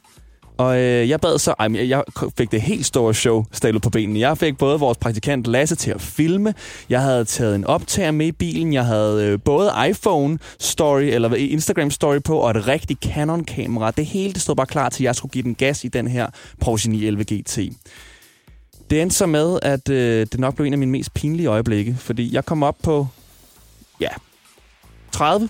Og 0.57 0.77
øh, 0.77 1.09
jeg 1.09 1.21
bad 1.21 1.39
så, 1.39 1.53
ej, 1.59 1.67
jeg 1.73 1.89
jeg 1.89 2.03
fik 2.37 2.51
det 2.51 2.61
helt 2.61 2.85
store 2.85 3.13
show 3.13 3.45
stablet 3.51 3.81
på 3.81 3.89
benene. 3.89 4.19
Jeg 4.19 4.37
fik 4.37 4.57
både 4.57 4.79
vores 4.79 4.97
praktikant 4.97 5.47
Lasse 5.47 5.75
til 5.75 5.91
at 5.91 6.01
filme. 6.01 6.53
Jeg 6.89 7.01
havde 7.01 7.25
taget 7.25 7.55
en 7.55 7.65
optager 7.65 8.11
med 8.11 8.27
i 8.27 8.31
bilen. 8.31 8.73
Jeg 8.73 8.85
havde 8.85 9.25
øh, 9.25 9.39
både 9.45 9.71
iPhone 9.89 10.39
story 10.59 11.01
eller 11.01 11.35
Instagram 11.35 11.91
story 11.91 12.19
på 12.25 12.37
og 12.37 12.51
et 12.51 12.67
rigtigt 12.67 13.03
Canon 13.03 13.43
kamera. 13.43 13.91
Det 13.91 14.05
hele 14.05 14.33
det 14.33 14.41
stod 14.41 14.55
bare 14.55 14.67
klar 14.67 14.89
til, 14.89 15.03
at 15.03 15.05
jeg 15.05 15.15
skulle 15.15 15.31
give 15.31 15.43
den 15.43 15.55
gas 15.55 15.83
i 15.83 15.87
den 15.87 16.07
her 16.07 16.27
Porsche 16.59 16.91
911 16.91 17.23
GT. 17.23 17.57
Det 18.89 19.01
endte 19.01 19.15
så 19.15 19.25
med, 19.25 19.59
at 19.61 19.89
øh, 19.89 20.27
det 20.31 20.39
nok 20.39 20.55
blev 20.55 20.65
en 20.65 20.73
af 20.73 20.79
mine 20.79 20.91
mest 20.91 21.13
pinlige 21.13 21.47
øjeblikke, 21.47 21.95
fordi 21.99 22.35
jeg 22.35 22.45
kom 22.45 22.63
op 22.63 22.75
på, 22.83 23.07
ja, 23.99 24.09
30, 25.11 25.49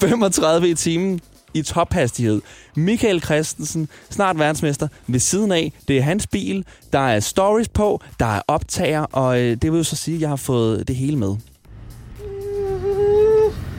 35 0.00 0.68
i 0.68 0.74
timen 0.74 1.20
i 1.56 1.62
tophastighed. 1.62 2.40
Michael 2.76 3.22
Christensen, 3.22 3.88
snart 4.10 4.38
verdensmester, 4.38 4.88
ved 5.06 5.20
siden 5.20 5.52
af. 5.52 5.72
Det 5.88 5.98
er 5.98 6.02
hans 6.02 6.26
bil. 6.26 6.64
Der 6.92 6.98
er 6.98 7.20
stories 7.20 7.68
på, 7.68 8.00
der 8.20 8.26
er 8.26 8.40
optager, 8.48 9.00
og 9.00 9.40
øh, 9.40 9.56
det 9.62 9.72
vil 9.72 9.78
jo 9.78 9.84
så 9.84 9.96
sige, 9.96 10.14
at 10.14 10.20
jeg 10.20 10.28
har 10.28 10.36
fået 10.36 10.88
det 10.88 10.96
hele 10.96 11.16
med. 11.16 11.36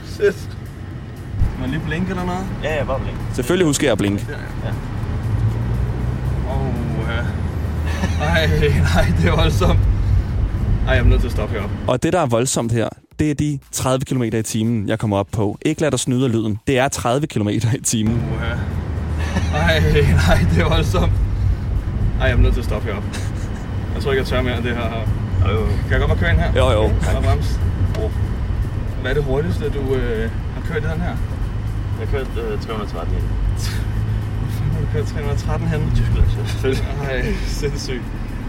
Shit. 0.05 0.49
Må 1.57 1.63
jeg 1.63 1.69
lige 1.69 1.81
blinke 1.85 2.09
eller 2.09 2.25
noget? 2.25 2.45
Ja, 2.63 2.75
ja, 2.75 2.83
bare 2.83 2.99
blink. 2.99 3.17
Selvfølgelig 3.33 3.67
husker 3.67 3.87
jeg 3.87 3.91
at 3.91 3.97
blinke. 3.97 4.25
Ja. 4.29 4.69
Åh, 6.53 6.73
ja. 7.09 7.25
Ej, 8.25 8.47
nej, 8.95 9.13
det 9.21 9.25
er 9.29 9.35
voldsomt. 9.35 9.79
Ej, 10.87 10.93
jeg 10.93 10.99
er 10.99 11.03
nødt 11.03 11.19
til 11.19 11.27
at 11.27 11.33
stoppe 11.33 11.55
heroppe. 11.55 11.75
Og 11.87 12.03
det, 12.03 12.13
der 12.13 12.19
er 12.19 12.25
voldsomt 12.25 12.71
her, 12.71 12.89
det 13.19 13.31
er 13.31 13.35
de 13.35 13.59
30 13.71 14.05
km 14.05 14.23
i 14.23 14.41
timen, 14.41 14.89
jeg 14.89 14.99
kommer 14.99 15.17
op 15.17 15.27
på. 15.31 15.57
Ikke 15.61 15.81
lad 15.81 15.91
dig 15.91 15.99
snyde 15.99 16.25
af 16.25 16.31
lyden. 16.31 16.59
Det 16.67 16.77
er 16.79 16.87
30 16.87 17.27
km 17.27 17.47
i 17.49 17.59
timen. 17.83 18.23
ja. 18.41 19.57
Ej, 19.57 19.79
nej, 20.27 20.37
det 20.53 20.61
er 20.61 20.69
voldsomt. 20.69 21.11
Ej, 22.19 22.25
jeg 22.27 22.31
er 22.31 22.37
nødt 22.37 22.53
til 22.53 22.61
at 22.61 22.65
stoppe 22.65 22.87
heroppe. 22.87 23.09
Jeg 23.95 24.03
tror 24.03 24.11
ikke, 24.11 24.21
jeg 24.21 24.27
tør 24.27 24.41
mere 24.41 24.57
end 24.57 24.63
det 24.63 24.75
her. 24.75 24.85
Jo, 25.47 25.53
jo. 25.59 25.65
Kan 25.65 25.91
jeg 25.91 25.99
godt 25.99 26.09
bare 26.09 26.19
køre 26.19 26.31
ind 26.31 26.39
her? 26.39 26.51
Jo, 26.55 26.71
jo. 26.71 26.87
Kan 26.87 27.13
jeg 27.15 27.23
bremse? 27.23 27.59
Hvad 29.01 29.11
er 29.11 29.15
det 29.15 29.23
hurtigste, 29.23 29.63
du 29.69 29.93
øh, 29.95 30.29
har 30.55 30.61
kørt 30.73 30.83
i 30.83 30.87
den 30.87 31.01
her? 31.01 31.15
Jeg 31.99 32.07
kørte 32.11 32.29
øh, 32.41 32.61
313 32.61 33.13
ind. 33.15 33.23
Hvor 33.23 34.73
har 34.73 34.79
du 34.81 34.87
kørt 34.93 35.05
313 35.07 35.67
hen? 35.67 35.91
Tyskland, 35.95 36.27
selvfølgelig. 36.47 36.85
Ej, 37.09 37.33
sindssygt. 37.47 38.01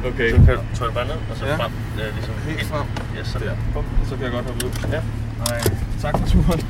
Okay. 0.07 0.31
Så 0.31 0.37
kører 0.47 0.89
du 0.89 0.93
bare 0.95 1.07
ned, 1.07 1.15
og 1.31 1.37
så 1.37 1.47
Ja. 1.47 1.57
frem. 1.57 1.73
Ja, 1.99 2.05
ligesom 2.11 2.35
Helt 2.35 2.67
frem. 2.67 2.87
Ja, 3.17 3.25
sådan 3.25 3.49
der. 3.49 3.57
Bum, 3.75 3.85
Så 4.09 4.15
kan 4.15 4.25
jeg 4.25 4.33
godt 4.33 4.47
hoppe 4.47 4.67
ud. 4.67 4.71
Ja. 4.93 5.03
Ej, 5.47 5.61
tak 6.01 6.19
for 6.19 6.27
turen. 6.29 6.61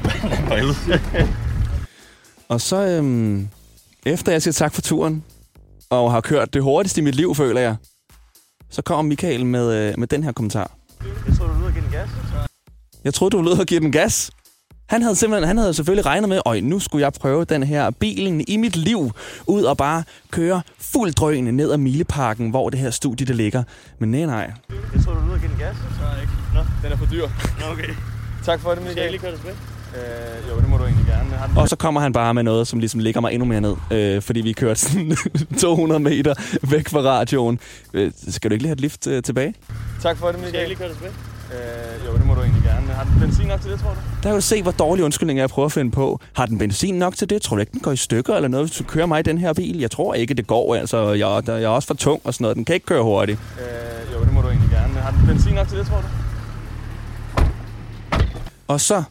Og 2.49 2.61
så, 2.61 2.77
øhm, 2.87 3.49
efter 4.07 4.33
jeg 4.33 4.43
siger 4.43 4.53
tak 4.53 4.75
for 4.75 4.83
turen, 4.83 5.25
og 5.91 6.13
har 6.13 6.21
kørt 6.21 6.55
det 6.55 6.63
hurtigste 6.63 7.01
i 7.01 7.05
mit 7.05 7.15
liv, 7.15 7.35
føler 7.35 7.61
jeg, 7.61 7.77
så 8.71 8.83
kommer 8.83 9.03
Michael 9.03 9.47
med, 9.47 9.73
øh, 9.89 9.95
med 9.99 10.07
den 10.09 10.23
her 10.25 10.33
kommentar. 10.33 10.71
Jeg 11.29 11.35
tror, 11.37 11.47
du 11.47 11.53
er 11.53 11.59
ude 11.59 11.67
og 11.67 11.73
give 11.73 11.85
den 11.85 11.93
gas. 11.93 12.09
Jeg 13.05 13.15
troede, 13.15 13.31
du 13.31 13.39
ud 13.39 13.59
og 13.59 13.67
give 13.67 13.81
den 13.81 13.93
gas. 13.93 14.31
Han 14.89 15.03
havde 15.03 15.17
simpelthen, 15.17 15.49
han 15.49 15.59
havde 15.59 15.75
selvfølgelig 15.75 16.07
regnet 16.07 16.29
med, 16.29 16.41
at 16.47 16.65
nu 16.65 16.79
skulle 16.79 17.05
jeg 17.05 17.13
prøve 17.13 17.45
den 17.45 17.63
her 17.63 17.91
bilen 17.91 18.45
i 18.49 18.57
mit 18.57 18.77
liv, 18.77 19.13
ud 19.47 19.63
og 19.63 19.77
bare 19.77 20.03
køre 20.31 20.63
fuld 20.81 21.13
drøne 21.13 21.53
ned 21.53 21.73
ad 21.73 21.77
Mileparken, 21.77 22.51
hvor 22.51 22.71
det 22.71 22.81
her 22.81 22.91
studie 22.91 23.27
det 23.27 23.37
ligger. 23.37 23.63
Men 23.99 24.11
nej, 24.11 24.25
nej. 24.25 24.53
Jeg 24.95 25.05
tror, 25.05 25.13
du 25.13 25.21
er 25.21 25.25
ude 25.25 25.33
og 25.33 25.41
give 25.41 25.51
den 25.51 25.59
gas. 25.59 25.77
Så 25.77 26.21
ikke. 26.21 26.33
Nå. 26.55 26.61
Den 26.83 26.93
er 26.93 26.97
for 26.97 27.07
dyr. 27.07 27.23
Nå, 27.61 27.73
okay. 27.73 27.95
Tak 28.45 28.61
for 28.61 28.71
det, 28.71 28.83
Skal 28.91 29.01
jeg 29.03 29.11
lige 29.11 29.21
køre 29.21 29.31
det 29.31 29.39
tilbage? 29.41 29.57
Øh, 29.97 30.49
jo, 30.51 30.61
det 30.61 30.69
må 30.69 30.77
du 30.77 30.85
egentlig 30.85 31.07
gerne. 31.07 31.31
Har 31.31 31.61
og 31.61 31.69
så 31.69 31.77
kommer 31.77 32.01
han 32.01 32.13
bare 32.13 32.35
med 32.35 32.43
noget, 32.43 32.69
som 32.69 32.79
ligesom 32.79 33.01
ligger 33.01 33.21
mig 33.21 33.33
endnu 33.33 33.47
mere 33.47 33.61
ned, 33.61 33.75
øh, 33.91 34.23
fordi 34.23 34.41
vi 34.41 34.53
kørte 34.53 34.81
sådan 34.81 35.17
200 35.61 36.01
meter 36.01 36.35
væk 36.71 36.89
fra 36.89 37.01
radioen. 37.01 37.59
Øh, 37.95 38.13
skal 38.29 38.51
du 38.51 38.53
ikke 38.55 38.63
lige 38.63 38.69
have 38.69 38.73
et 38.75 38.81
lift 38.81 39.07
øh, 39.07 39.23
tilbage? 39.23 39.55
Tak 40.03 40.17
for 40.17 40.27
det, 40.33 40.41
Skal 40.49 40.59
jeg 40.59 40.69
lige 40.69 40.79
køre 40.79 40.89
det 40.89 40.97
tilbage? 40.97 41.15
Øh, 41.53 42.07
jo, 42.07 42.13
det 42.19 42.27
må 42.27 42.35
egentlig 42.59 42.71
gerne. 42.71 42.93
Har 42.93 43.05
den 43.05 43.21
benzin 43.21 43.47
nok 43.47 43.61
til 43.61 43.71
det, 43.71 43.81
tror 43.81 43.91
du? 43.91 43.97
Der 44.23 44.29
kan 44.29 44.35
du 44.35 44.41
se, 44.41 44.63
hvor 44.63 44.73
dårlig 44.73 45.05
undskyldning 45.05 45.39
jeg 45.39 45.49
prøver 45.49 45.67
at 45.67 45.73
finde 45.73 45.91
på. 45.91 46.21
Har 46.33 46.47
den 46.47 46.59
benzin 46.59 46.95
nok 46.95 47.17
til 47.17 47.31
det? 47.31 47.43
Tror 47.43 47.57
du 47.57 47.61
ikke, 47.61 47.73
den 47.73 47.81
går 47.81 47.93
i 47.93 47.97
stykker 47.97 48.35
eller 48.35 48.49
noget, 48.49 48.67
hvis 48.67 48.77
du 48.77 48.85
kører 48.85 49.07
mig 49.07 49.21
i 49.21 49.23
den 49.23 49.39
her 49.39 49.53
bil? 49.53 49.79
Jeg 49.79 49.91
tror 49.91 50.15
ikke, 50.15 50.35
det 50.35 50.47
går. 50.47 50.75
Altså, 50.75 51.13
jeg, 51.13 51.43
jeg 51.47 51.63
er 51.63 51.69
også 51.69 51.87
for 51.87 51.95
tung 51.95 52.21
og 52.25 52.35
sådan 52.35 52.45
noget. 52.45 52.57
Den 52.57 52.65
kan 52.65 52.75
ikke 52.75 52.87
køre 52.87 53.03
hurtigt. 53.03 53.39
Øh, 53.59 54.15
jo, 54.15 54.25
det 54.25 54.33
må 54.33 54.41
du 54.41 54.49
egentlig 54.49 54.71
gerne. 54.71 54.95
Har 54.95 55.11
den 55.11 55.27
benzin 55.27 55.55
nok 55.55 55.69
til 55.69 55.79
det, 55.79 55.87
tror 55.87 55.97
du? 56.01 56.07
Og 58.69 58.81
så 58.81 59.03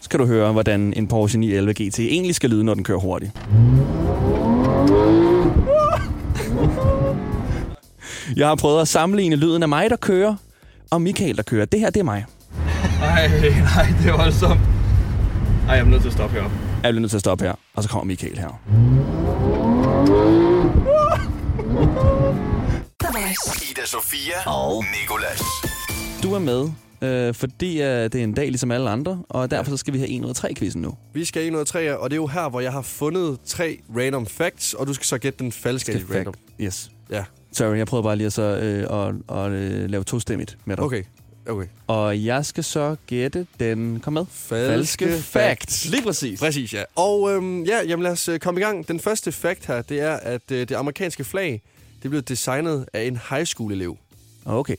skal 0.00 0.18
du 0.20 0.26
høre, 0.26 0.52
hvordan 0.52 0.92
en 0.96 1.08
Porsche 1.08 1.38
911 1.38 1.72
GT 1.72 1.98
egentlig 1.98 2.34
skal 2.34 2.50
lyde, 2.50 2.64
når 2.64 2.74
den 2.74 2.84
kører 2.84 2.98
hurtigt. 2.98 3.32
Jeg 8.36 8.48
har 8.48 8.54
prøvet 8.54 8.80
at 8.80 8.88
sammenligne 8.88 9.36
lyden 9.36 9.62
af 9.62 9.68
mig, 9.68 9.90
der 9.90 9.96
kører, 9.96 10.34
og 10.90 11.02
Michael, 11.02 11.36
der 11.36 11.42
kører. 11.42 11.64
Det 11.64 11.80
her, 11.80 11.90
det 11.90 12.00
er 12.00 12.04
mig. 12.04 12.24
Ej, 13.16 13.28
nej, 13.28 13.86
det 14.02 14.10
er 14.10 14.16
voldsomt. 14.16 14.60
Ej, 15.68 15.74
jeg 15.74 15.80
er 15.80 15.84
nødt 15.84 16.00
til 16.00 16.08
at 16.08 16.14
stoppe 16.14 16.36
heroppe. 16.36 16.56
Jeg 16.82 16.92
bliver 16.92 17.00
nødt 17.00 17.10
til 17.10 17.16
at 17.16 17.20
stoppe 17.20 17.44
her, 17.44 17.54
og 17.74 17.82
så 17.82 17.88
kommer 17.88 18.04
Michael 18.04 18.38
her. 18.38 18.60
Ida 23.70 23.86
Sofia 23.86 24.34
og 24.46 24.84
Nikolas. 25.02 25.42
Du 26.22 26.34
er 26.34 26.38
med, 26.38 26.70
øh, 27.02 27.34
fordi 27.34 27.82
øh, 27.82 27.86
det 27.88 28.14
er 28.14 28.24
en 28.24 28.32
dag 28.34 28.46
ligesom 28.46 28.70
alle 28.70 28.90
andre, 28.90 29.22
og 29.28 29.50
derfor 29.50 29.70
så 29.70 29.76
skal 29.76 29.92
vi 29.94 29.98
have 29.98 30.10
1 30.10 30.24
ud 30.24 30.28
af 30.28 30.34
3 30.34 30.54
quizzen 30.54 30.82
nu. 30.82 30.94
Vi 31.14 31.24
skal 31.24 31.46
i 31.46 31.50
noget 31.50 31.66
tre, 31.66 31.98
og 31.98 32.10
det 32.10 32.16
er 32.16 32.20
jo 32.20 32.26
her, 32.26 32.48
hvor 32.48 32.60
jeg 32.60 32.72
har 32.72 32.82
fundet 32.82 33.38
tre 33.46 33.78
random 33.96 34.26
facts, 34.26 34.74
og 34.74 34.86
du 34.86 34.92
skal 34.94 35.06
så 35.06 35.18
gætte 35.18 35.38
den 35.38 35.52
falske 35.52 35.92
af 35.92 35.98
de 36.00 36.14
random. 36.16 36.34
Yes. 36.60 36.90
Ja, 37.10 37.24
Sorry, 37.52 37.76
jeg 37.76 37.86
prøvede 37.86 38.04
bare 38.04 38.16
lige 38.16 38.26
at, 38.26 38.32
så, 38.32 38.42
øh, 38.42 38.86
og, 38.90 39.14
og, 39.28 39.50
øh, 39.50 39.90
lave 39.90 40.04
tostemmigt 40.04 40.58
med 40.64 40.76
dig. 40.76 40.84
okay. 40.84 41.02
Okay. 41.48 41.66
Og 41.86 42.24
jeg 42.24 42.46
skal 42.46 42.64
så 42.64 42.96
gætte 43.06 43.46
den... 43.60 44.00
Kom 44.00 44.12
med. 44.12 44.24
Falske 44.30 45.18
facts. 45.18 45.84
Lige 45.84 46.02
præcis. 46.02 46.40
Præcis, 46.40 46.74
ja. 46.74 46.82
Og 46.94 47.32
øhm, 47.32 47.62
ja, 47.62 47.82
jamen 47.82 48.02
lad 48.02 48.12
os 48.12 48.28
øh, 48.28 48.38
komme 48.38 48.60
i 48.60 48.64
gang. 48.64 48.88
Den 48.88 49.00
første 49.00 49.32
fact 49.32 49.66
her, 49.66 49.82
det 49.82 50.00
er, 50.00 50.16
at 50.16 50.50
øh, 50.50 50.68
det 50.68 50.74
amerikanske 50.74 51.24
flag, 51.24 51.62
det 52.02 52.10
blev 52.10 52.22
designet 52.22 52.86
af 52.92 53.02
en 53.02 53.18
high 53.30 53.44
school 53.44 53.72
elev. 53.72 53.96
Okay. 54.44 54.76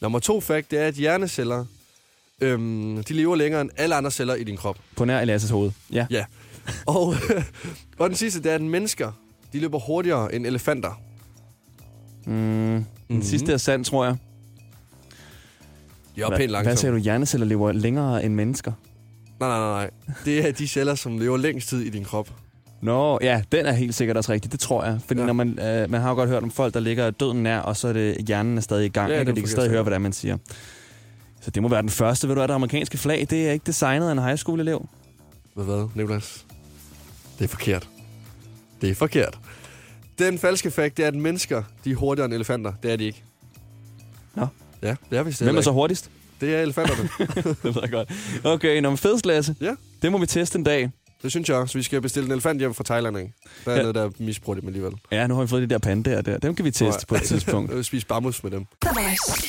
Nummer 0.00 0.18
to 0.18 0.40
fact, 0.40 0.70
det 0.70 0.78
er, 0.78 0.86
at 0.86 0.94
hjerneceller, 0.94 1.64
øhm, 2.40 3.04
de 3.04 3.12
lever 3.14 3.36
længere 3.36 3.60
end 3.60 3.70
alle 3.76 3.94
andre 3.94 4.10
celler 4.10 4.34
i 4.34 4.44
din 4.44 4.56
krop. 4.56 4.78
På 4.96 5.04
nær 5.04 5.24
Elias' 5.24 5.52
hoved. 5.52 5.70
Ja. 5.92 6.06
Ja. 6.10 6.24
Og, 6.86 7.14
og 7.98 8.08
den 8.08 8.16
sidste, 8.16 8.42
det 8.42 8.50
er, 8.50 8.54
at 8.54 8.60
mennesker, 8.60 9.12
de 9.52 9.60
løber 9.60 9.78
hurtigere 9.78 10.34
end 10.34 10.46
elefanter. 10.46 11.00
Mm, 12.26 12.32
den 12.32 12.86
mm-hmm. 13.08 13.22
sidste 13.22 13.52
er 13.52 13.56
sand, 13.56 13.84
tror 13.84 14.04
jeg. 14.04 14.16
De 16.18 16.22
er 16.22 16.26
Hva- 16.26 16.36
pænt 16.36 16.38
Hvad 16.38 16.48
langsomme. 16.48 16.76
sagde 16.76 16.94
du? 16.94 17.00
Hjerneceller 17.00 17.46
lever 17.46 17.72
længere 17.72 18.24
end 18.24 18.34
mennesker? 18.34 18.72
Nej, 19.40 19.48
nej, 19.48 19.58
nej. 19.58 19.90
Det 20.24 20.48
er 20.48 20.52
de 20.52 20.68
celler, 20.68 20.94
som 20.94 21.18
lever 21.18 21.36
længst 21.36 21.68
tid 21.68 21.80
i 21.80 21.90
din 21.90 22.04
krop. 22.04 22.28
Nå, 22.82 23.18
ja, 23.22 23.42
den 23.52 23.66
er 23.66 23.72
helt 23.72 23.94
sikkert 23.94 24.16
også 24.16 24.32
rigtig. 24.32 24.52
Det 24.52 24.60
tror 24.60 24.84
jeg. 24.84 24.98
Fordi 25.06 25.20
ja. 25.20 25.26
Når 25.26 25.32
man, 25.32 25.48
øh, 25.60 25.90
man 25.90 26.00
har 26.00 26.08
jo 26.08 26.14
godt 26.14 26.28
hørt 26.30 26.42
om 26.42 26.50
folk, 26.50 26.74
der 26.74 26.80
ligger 26.80 27.10
døden 27.10 27.42
nær, 27.42 27.58
og 27.58 27.76
så 27.76 27.88
er 27.88 27.92
det 27.92 28.16
hjernen 28.26 28.56
er 28.56 28.60
stadig 28.62 28.86
i 28.86 28.88
gang, 28.88 29.10
Ja, 29.12 29.18
ikke? 29.20 29.32
og 29.32 29.36
de 29.36 29.40
kan 29.40 29.48
stadig 29.50 29.70
høre, 29.70 29.82
hvad 29.82 29.90
det 29.90 29.94
er, 29.94 30.00
man 30.00 30.12
siger. 30.12 30.36
Så 31.40 31.50
det 31.50 31.62
må 31.62 31.68
være 31.68 31.82
den 31.82 31.90
første. 31.90 32.28
Ved 32.28 32.34
du 32.34 32.38
hvad, 32.40 32.48
det 32.48 32.54
amerikanske 32.54 32.98
flag, 32.98 33.26
det 33.30 33.48
er 33.48 33.52
ikke 33.52 33.64
designet 33.66 34.08
af 34.08 34.12
en 34.12 34.18
high 34.18 34.36
school 34.36 34.60
elev. 34.60 34.88
Ved 35.56 35.64
hvad, 35.64 35.88
Nicolas? 35.94 36.46
Det 37.38 37.44
er 37.44 37.48
forkert. 37.48 37.88
Det 38.80 38.90
er 38.90 38.94
forkert. 38.94 39.38
Den 40.18 40.38
falske 40.38 40.70
fakt, 40.70 40.96
det 40.96 41.02
er, 41.02 41.08
at 41.08 41.14
mennesker, 41.14 41.62
de 41.84 41.90
er 41.90 41.94
hurtigere 41.94 42.24
end 42.26 42.34
elefanter. 42.34 42.72
Det 42.82 42.92
er 42.92 42.96
de 42.96 43.04
ikke. 43.04 43.22
Nå. 44.34 44.46
Ja, 44.82 44.94
det 45.10 45.18
er 45.18 45.22
vist 45.22 45.42
Hvem 45.42 45.56
er 45.56 45.60
så 45.60 45.70
hurtigst? 45.70 46.10
Det 46.40 46.54
er 46.54 46.60
elefanterne. 46.62 47.08
det 47.62 47.74
ved 47.74 47.82
jeg 47.82 47.90
godt. 47.90 48.12
Okay, 48.44 48.80
når 48.80 48.90
man 48.90 48.98
fedest, 48.98 49.26
Lasse. 49.26 49.54
Ja. 49.60 49.74
Det 50.02 50.12
må 50.12 50.18
vi 50.18 50.26
teste 50.26 50.58
en 50.58 50.64
dag. 50.64 50.90
det 51.22 51.30
synes 51.30 51.48
jeg 51.48 51.56
også. 51.56 51.78
Vi 51.78 51.82
skal 51.82 52.00
bestille 52.00 52.26
en 52.26 52.32
elefant 52.32 52.58
hjem 52.60 52.74
fra 52.74 52.84
Thailand, 52.84 53.18
ikke? 53.18 53.32
Der 53.64 53.70
er 53.70 53.76
Ja. 53.76 53.80
noget, 53.80 53.94
der 53.94 54.10
misbruger 54.18 54.58
dem 54.60 54.68
alligevel. 54.68 54.92
Ja, 55.12 55.26
nu 55.26 55.34
har 55.34 55.42
vi 55.42 55.48
fået 55.48 55.62
de 55.62 55.66
der 55.74 55.78
pandaer 55.78 56.20
der. 56.20 56.38
Dem 56.38 56.54
kan 56.54 56.64
vi 56.64 56.70
teste 56.70 57.06
på 57.06 57.14
et 57.14 57.22
tidspunkt. 57.22 57.72
Øh, 57.74 57.84
Spise 57.84 58.06
bammus 58.06 58.42
med 58.42 58.50
dem. 58.50 58.66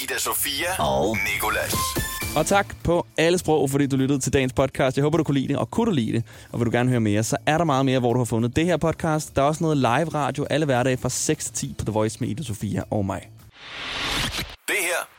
Ida 0.04 0.18
Sofia 0.18 0.84
og 0.84 1.18
Nikolas. 1.34 1.74
Og 2.36 2.46
tak 2.46 2.76
på 2.84 3.06
alle 3.18 3.38
sprog, 3.38 3.70
fordi 3.70 3.88
du 3.88 3.96
lyttede 3.96 4.20
til 4.20 4.34
dagens 4.34 4.54
podcast. 4.54 4.98
Jeg 4.98 5.04
håber, 5.04 5.18
du 5.18 5.24
kunne 5.24 5.40
lide 5.40 5.48
det, 5.48 5.58
og 5.58 5.72
kunne 5.72 5.86
du 5.86 5.92
lide 5.92 6.12
det, 6.12 6.24
og 6.52 6.60
vil 6.60 6.66
du 6.66 6.72
gerne 6.72 6.90
høre 6.90 7.00
mere, 7.00 7.24
så 7.24 7.38
er 7.46 7.58
der 7.58 7.66
meget 7.66 7.86
mere, 7.86 8.00
hvor 8.00 8.14
du 8.14 8.20
har 8.20 8.26
fundet 8.26 8.56
det 8.56 8.66
her 8.66 8.78
podcast. 8.78 9.36
Der 9.36 9.42
er 9.42 9.46
også 9.46 9.64
noget 9.64 9.78
live 9.78 10.10
radio 10.14 10.46
alle 10.50 10.66
hverdage 10.66 10.98
fra 10.98 11.10
6 11.10 11.46
til 11.46 11.54
10 11.54 11.76
på 11.78 11.86
The 11.86 11.92
Voice 11.92 12.18
med 12.20 12.30
Ida 12.30 12.44
Sofia 12.44 12.84
og 12.92 13.06
mig. 13.06 13.30
Det 14.68 14.76
her 14.80 14.88
er 15.02 15.19